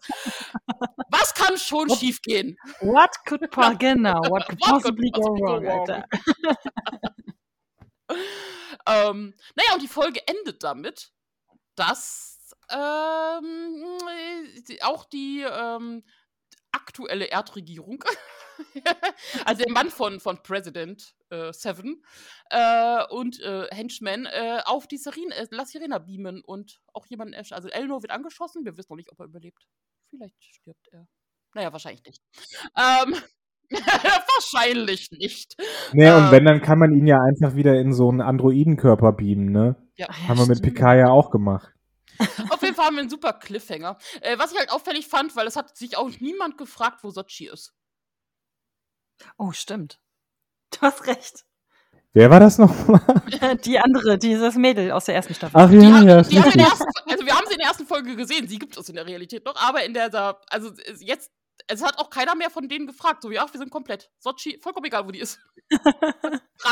[1.11, 2.59] Was kann schon what, schiefgehen?
[2.81, 3.41] What could
[3.79, 5.65] genau, what could possibly go wrong?
[5.65, 6.05] wrong?
[8.87, 11.11] ähm, naja, und die Folge endet damit,
[11.75, 13.99] dass ähm,
[14.83, 16.05] auch die ähm,
[16.79, 18.05] aktuelle Erdregierung,
[19.45, 22.03] also der Mann von, von President äh, Seven
[22.51, 27.35] äh, und äh, Henchmen äh, auf die Serena, äh, La Sirena beamen und auch jemanden,
[27.35, 29.67] also Elnor wird angeschossen, wir wissen noch nicht, ob er überlebt.
[30.11, 31.07] Vielleicht stirbt er.
[31.55, 32.23] Naja, wahrscheinlich nicht.
[32.77, 33.15] Ähm,
[33.71, 35.57] wahrscheinlich nicht.
[35.93, 36.47] Nee, und wenn, ähm.
[36.47, 39.77] dann kann man ihn ja einfach wieder in so einen Androidenkörper beamen, ne?
[39.97, 40.09] Ja.
[40.29, 41.73] Haben wir mit Picard ja auch gemacht.
[42.79, 43.99] Fall haben wir einen super Cliffhanger.
[44.21, 47.49] Äh, was ich halt auffällig fand, weil es hat sich auch niemand gefragt, wo Sochi
[47.49, 47.75] ist.
[49.37, 50.01] Oh, stimmt.
[50.71, 51.47] Du hast recht.
[52.13, 52.75] Wer war das noch?
[53.65, 55.59] die andere, dieses Mädel aus der ersten Staffel.
[55.59, 56.23] Ach ja, die ja.
[56.23, 58.47] Die haben ersten, also wir haben sie in der ersten Folge gesehen.
[58.49, 61.31] Sie gibt es in der Realität noch, aber in der, also jetzt
[61.67, 63.23] es hat auch keiner mehr von denen gefragt.
[63.23, 64.11] So, ja, wir sind komplett.
[64.19, 65.41] Sochi, vollkommen egal, wo die ist.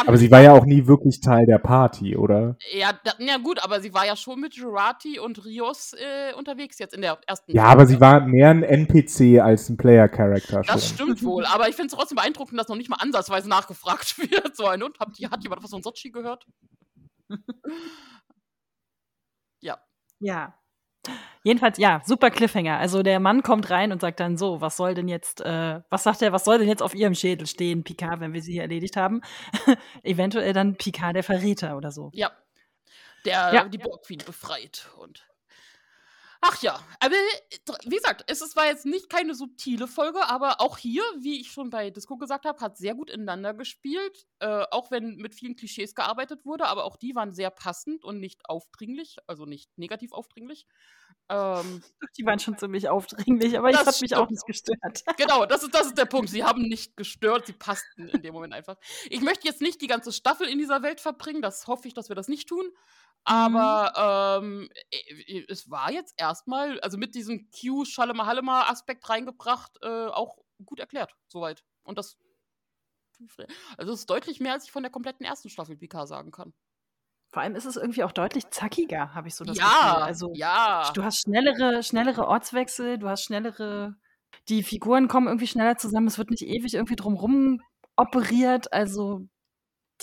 [0.07, 2.57] Aber sie war ja auch nie wirklich Teil der Party, oder?
[2.73, 6.79] Ja, da, ja gut, aber sie war ja schon mit Jurati und Rios äh, unterwegs
[6.79, 10.75] jetzt in der ersten Ja, aber sie war mehr ein NPC als ein Player-Character schon.
[10.75, 14.19] Das stimmt wohl, aber ich finde es trotzdem beeindruckend, dass noch nicht mal ansatzweise nachgefragt
[14.31, 14.57] wird.
[14.57, 16.45] So ein und habt ihr, hat jemand was von Sochi gehört?
[19.61, 19.79] ja.
[20.19, 20.55] Ja.
[21.47, 22.77] Jedenfalls, ja, super Cliffhanger.
[22.77, 26.03] Also der Mann kommt rein und sagt dann so, was soll denn jetzt, äh, was
[26.03, 28.63] sagt er, was soll denn jetzt auf ihrem Schädel stehen, Picard, wenn wir sie hier
[28.63, 29.21] erledigt haben?
[30.03, 32.11] Eventuell dann Picard der Verräter oder so.
[32.15, 32.33] Ja.
[33.25, 33.65] Der Ja.
[33.69, 35.25] die Borg Queen befreit und
[36.49, 37.17] Ach ja, aber
[37.87, 41.71] wie gesagt, es war jetzt nicht keine subtile Folge, aber auch hier, wie ich schon
[41.71, 44.27] bei Disco gesagt habe, hat sehr gut ineinander gespielt.
[44.39, 48.21] Äh, auch wenn mit vielen Klischees gearbeitet wurde, aber auch die waren sehr passend und
[48.21, 50.67] nicht aufdringlich, also nicht negativ aufdringlich.
[51.29, 51.83] Ähm,
[52.17, 55.03] Die waren schon ziemlich aufdringlich, aber Das hat mich auch nicht gestört.
[55.17, 56.29] genau, das ist, das ist der Punkt.
[56.29, 58.77] Sie haben nicht gestört, sie passten in dem Moment einfach.
[59.11, 62.09] Ich möchte jetzt nicht die ganze Staffel in dieser Welt verbringen, das hoffe ich, dass
[62.09, 62.71] wir das nicht tun.
[63.27, 70.79] Aber ähm, äh, es war jetzt erstmal, also mit diesem Q-Schalema-Hallema-Aspekt reingebracht, äh, auch gut
[70.79, 71.65] erklärt, soweit.
[71.83, 72.17] Und das.
[73.79, 76.53] Also, es ist deutlich mehr, als ich von der kompletten ersten Staffel PK sagen kann.
[77.33, 79.73] Vor allem ist es irgendwie auch deutlich zackiger, habe ich so das Gefühl.
[79.73, 80.93] ja, Also ja.
[80.95, 83.97] du hast schnellere, schnellere Ortswechsel, du hast schnellere,
[84.49, 87.61] die Figuren kommen irgendwie schneller zusammen, es wird nicht ewig irgendwie drumrum
[87.97, 89.27] operiert, also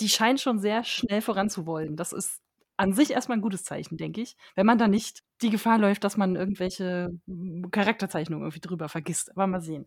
[0.00, 1.96] die scheinen schon sehr schnell voranzuwollen.
[1.96, 2.43] Das ist
[2.76, 6.04] an sich erstmal ein gutes Zeichen, denke ich, wenn man da nicht die Gefahr läuft,
[6.04, 9.30] dass man irgendwelche mm, Charakterzeichnungen irgendwie drüber vergisst.
[9.30, 9.86] Aber mal sehen.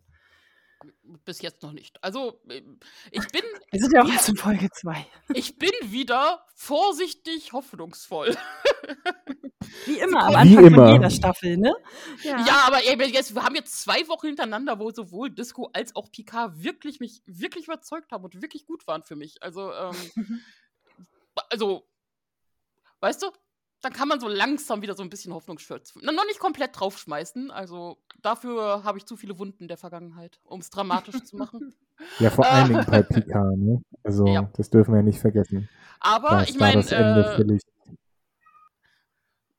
[1.24, 2.02] Bis jetzt noch nicht.
[2.04, 2.62] Also, äh,
[3.10, 5.06] ich bin, Wir sind ja auch erst in Folge 2.
[5.34, 8.36] ich bin wieder vorsichtig hoffnungsvoll.
[9.86, 10.84] Wie immer, am Anfang immer.
[10.84, 11.74] von jeder Staffel, ne?
[12.22, 15.96] Ja, aber ey, wir jetzt, wir haben jetzt zwei Wochen hintereinander, wo sowohl Disco als
[15.96, 19.42] auch Picard wirklich mich wirklich überzeugt haben und wirklich gut waren für mich.
[19.42, 19.96] Also, ähm,
[21.50, 21.88] also,
[23.00, 23.26] weißt du,
[23.80, 26.02] dann kann man so langsam wieder so ein bisschen Hoffnungsschöpfen.
[26.04, 27.50] Na, Noch nicht komplett draufschmeißen.
[27.52, 31.74] Also, dafür habe ich zu viele Wunden der Vergangenheit, um es dramatisch zu machen.
[32.20, 32.48] Ja, vor Äh.
[32.48, 33.82] allen Dingen bei Picard, ne?
[34.04, 34.48] Also, Ja.
[34.56, 35.68] das dürfen wir ja nicht vergessen.
[35.98, 37.62] Aber dass ich meine, das Ende äh, völlig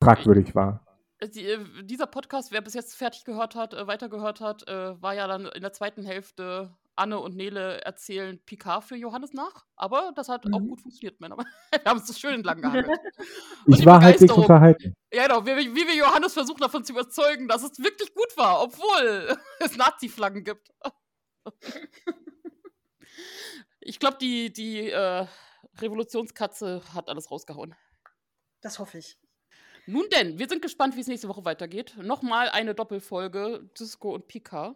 [0.01, 0.85] fragwürdig war.
[1.33, 5.13] die, äh, dieser Podcast, wer bis jetzt fertig gehört hat, äh, weitergehört hat, äh, war
[5.13, 9.65] ja dann in der zweiten Hälfte Anne und Nele erzählen Picard für Johannes nach.
[9.75, 10.67] Aber das hat auch Mhm.
[10.69, 11.37] gut funktioniert, Männer.
[11.71, 12.87] Wir haben es so schön entlang gehangelt.
[13.65, 14.43] Und Ich die war halbwegs Begeisterung.
[14.43, 14.93] unterhalten.
[15.13, 15.45] Ja, genau.
[15.45, 19.75] Wie, wie wir Johannes versuchen davon zu überzeugen, dass es wirklich gut war, obwohl es
[19.77, 20.69] Nazi-Flaggen gibt.
[23.81, 25.25] Ich glaube, die, die äh,
[25.79, 27.75] Revolutionskatze hat alles rausgehauen.
[28.61, 29.17] Das hoffe ich.
[29.87, 31.95] Nun denn, wir sind gespannt, wie es nächste Woche weitergeht.
[32.01, 34.75] Nochmal eine Doppelfolge Disco und Pika.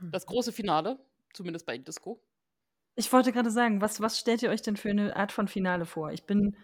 [0.00, 0.98] Das große Finale,
[1.34, 2.22] zumindest bei Disco.
[2.96, 5.84] Ich wollte gerade sagen, was, was stellt ihr euch denn für eine Art von Finale
[5.84, 6.12] vor?
[6.12, 6.56] Ich bin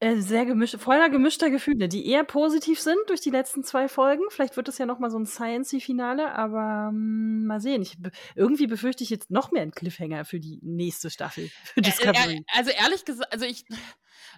[0.00, 4.22] äh, sehr gemischt, voller gemischter Gefühle, die eher positiv sind durch die letzten zwei Folgen.
[4.30, 7.82] Vielleicht wird es ja noch mal so ein Science-Finale, aber mm, mal sehen.
[7.82, 7.98] Ich,
[8.36, 12.44] irgendwie befürchte ich jetzt noch mehr einen Cliffhanger für die nächste Staffel für Discovery.
[12.54, 13.64] Also ehrlich gesagt, also ich,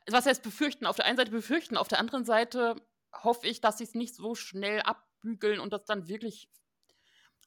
[0.09, 0.87] was heißt befürchten?
[0.87, 2.77] Auf der einen Seite befürchten, auf der anderen Seite
[3.13, 6.49] hoffe ich, dass sie es nicht so schnell abbügeln und das dann wirklich.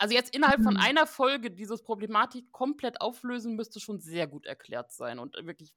[0.03, 0.81] Also jetzt innerhalb von Mhm.
[0.83, 5.73] einer Folge dieses Problematik komplett auflösen, müsste schon sehr gut erklärt sein und wirklich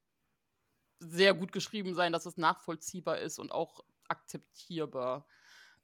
[0.98, 5.28] sehr gut geschrieben sein, dass es nachvollziehbar ist und auch akzeptierbar.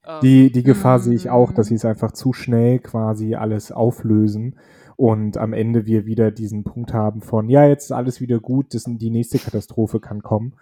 [0.05, 1.69] Ähm, Die, die Gefahr sehe ich auch, dass Mhm.
[1.69, 4.57] sie es einfach zu schnell quasi alles auflösen
[4.97, 8.73] und am Ende wir wieder diesen Punkt haben von, ja, jetzt ist alles wieder gut,
[8.75, 10.55] das, die nächste Katastrophe kann kommen.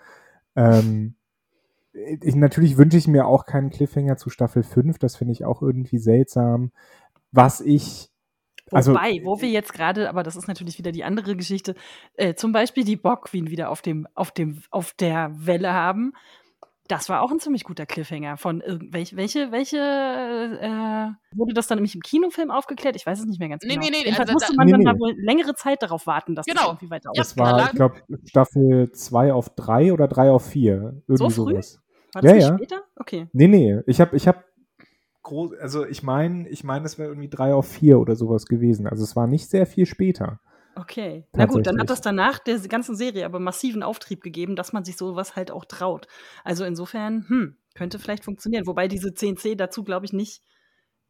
[0.57, 1.14] Ähm,
[1.93, 5.62] ich, natürlich wünsche ich mir auch keinen Cliffhanger zu Staffel 5, das finde ich auch
[5.62, 6.72] irgendwie seltsam.
[7.33, 8.09] Was ich,
[8.72, 11.74] also- Wobei, wo wir jetzt gerade, aber das ist natürlich wieder die andere Geschichte,
[12.14, 16.12] äh, zum Beispiel die Bock Queen wieder auf dem, auf dem, auf der Welle haben.
[16.89, 21.76] Das war auch ein ziemlich guter Cliffhanger von irgendwelche, welche, welche, äh, wurde das dann
[21.78, 22.97] nämlich im Kinofilm aufgeklärt?
[22.97, 23.85] Ich weiß es nicht mehr ganz Nee, genau.
[23.85, 24.87] nee, nee, Jedenfalls also musste man Nee, dann nee.
[24.87, 26.70] da wohl längere Zeit darauf warten, dass das Genau.
[26.70, 30.72] irgendwie weiter das war, ich glaube, Staffel 2 auf 3 oder 3 auf 4.
[31.07, 31.53] Irgendwie So früh?
[31.53, 31.81] sowas.
[32.12, 32.55] War das Ja, nicht ja.
[32.57, 32.83] später?
[32.97, 33.28] Okay.
[33.33, 34.45] Nee, nee, ich habe ich hab
[35.23, 38.87] groß, also ich meine, ich meine, es wäre irgendwie 3 auf 4 oder sowas gewesen.
[38.87, 40.41] Also es war nicht sehr viel später.
[40.77, 41.27] Okay.
[41.33, 44.85] Na gut, dann hat das danach der ganzen Serie aber massiven Auftrieb gegeben, dass man
[44.85, 46.07] sich sowas halt auch traut.
[46.45, 48.66] Also insofern, hm, könnte vielleicht funktionieren.
[48.66, 50.43] Wobei diese 10C dazu, glaube ich, nicht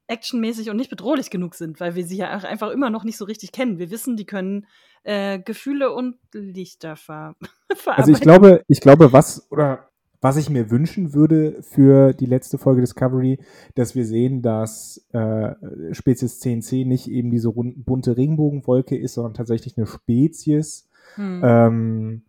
[0.07, 3.17] actionmäßig und nicht bedrohlich genug sind, weil wir sie ja auch einfach immer noch nicht
[3.17, 3.79] so richtig kennen.
[3.79, 4.67] Wir wissen, die können
[5.05, 7.37] äh, Gefühle und Lichter ver
[7.75, 7.87] verarbeiten.
[7.97, 9.89] Also ich glaube, ich glaube, was oder
[10.23, 13.39] Was ich mir wünschen würde für die letzte Folge Discovery,
[13.75, 15.55] dass wir sehen, dass äh,
[15.93, 21.41] Spezies CNC nicht eben diese rund, bunte Regenbogenwolke ist, sondern tatsächlich eine Spezies, hm.
[21.43, 22.23] ähm,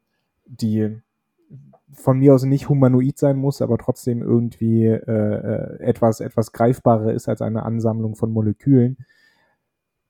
[0.46, 1.02] die
[1.94, 7.12] von mir aus nicht humanoid sein muss, aber trotzdem irgendwie äh, äh etwas, etwas greifbarer
[7.12, 8.98] ist als eine Ansammlung von Molekülen.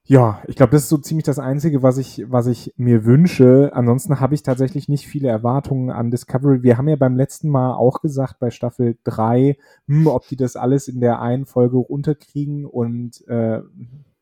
[0.06, 3.72] Ja, ich glaube, das ist so ziemlich das Einzige, was ich, was ich mir wünsche.
[3.74, 6.64] Ansonsten habe ich tatsächlich nicht viele Erwartungen an Discovery.
[6.64, 10.56] Wir haben ja beim letzten Mal auch gesagt, bei Staffel 3, hm, ob die das
[10.56, 13.62] alles in der einen Folge unterkriegen und äh,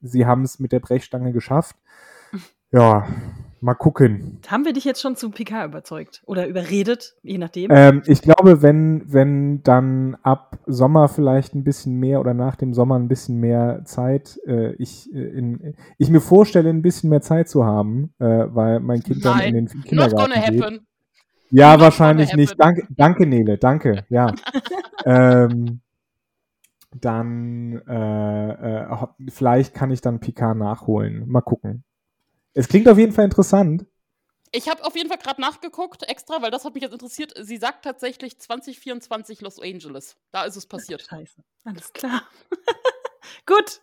[0.02, 1.76] sie haben es mit der Brechstange geschafft.
[2.72, 3.08] Ja,
[3.62, 4.40] Mal gucken.
[4.48, 7.70] Haben wir dich jetzt schon zu PK überzeugt oder überredet, je nachdem?
[7.72, 12.74] Ähm, ich glaube, wenn, wenn dann ab Sommer vielleicht ein bisschen mehr oder nach dem
[12.74, 17.22] Sommer ein bisschen mehr Zeit, äh, ich, äh, in, ich mir vorstelle, ein bisschen mehr
[17.22, 20.64] Zeit zu haben, äh, weil mein Kind Nein, dann in den Kindergarten not gonna geht.
[20.64, 20.88] happen.
[21.52, 22.56] Ja, not wahrscheinlich nicht.
[22.58, 24.34] Danke, danke, Nele, danke, ja.
[25.06, 25.82] ähm,
[26.96, 31.28] dann äh, äh, vielleicht kann ich dann Picard nachholen.
[31.28, 31.84] Mal gucken.
[32.54, 33.86] Es klingt auf jeden Fall interessant.
[34.52, 37.34] Ich habe auf jeden Fall gerade nachgeguckt, extra, weil das hat mich jetzt interessiert.
[37.40, 40.16] Sie sagt tatsächlich 2024 Los Angeles.
[40.32, 41.04] Da ist es passiert.
[41.04, 41.44] Scheiße.
[41.66, 42.24] Alles klar.
[43.46, 43.82] Gut.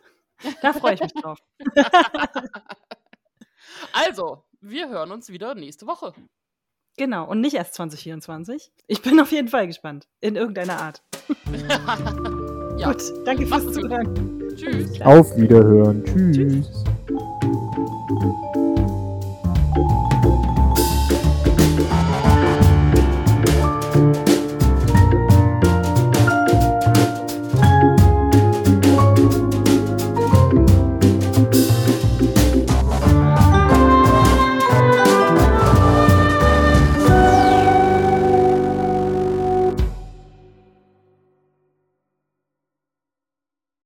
[0.62, 1.38] Da freue ich mich drauf.
[3.92, 6.12] also, wir hören uns wieder nächste Woche.
[6.96, 8.72] Genau, und nicht erst 2024.
[8.86, 10.08] Ich bin auf jeden Fall gespannt.
[10.20, 11.02] In irgendeiner Art.
[12.78, 12.92] ja.
[12.92, 14.54] Gut, danke fürs Zuhören.
[14.56, 15.00] Tschüss.
[15.02, 16.04] Auf Wiederhören.
[16.04, 16.36] Tschüss.
[16.36, 16.84] Tschüss.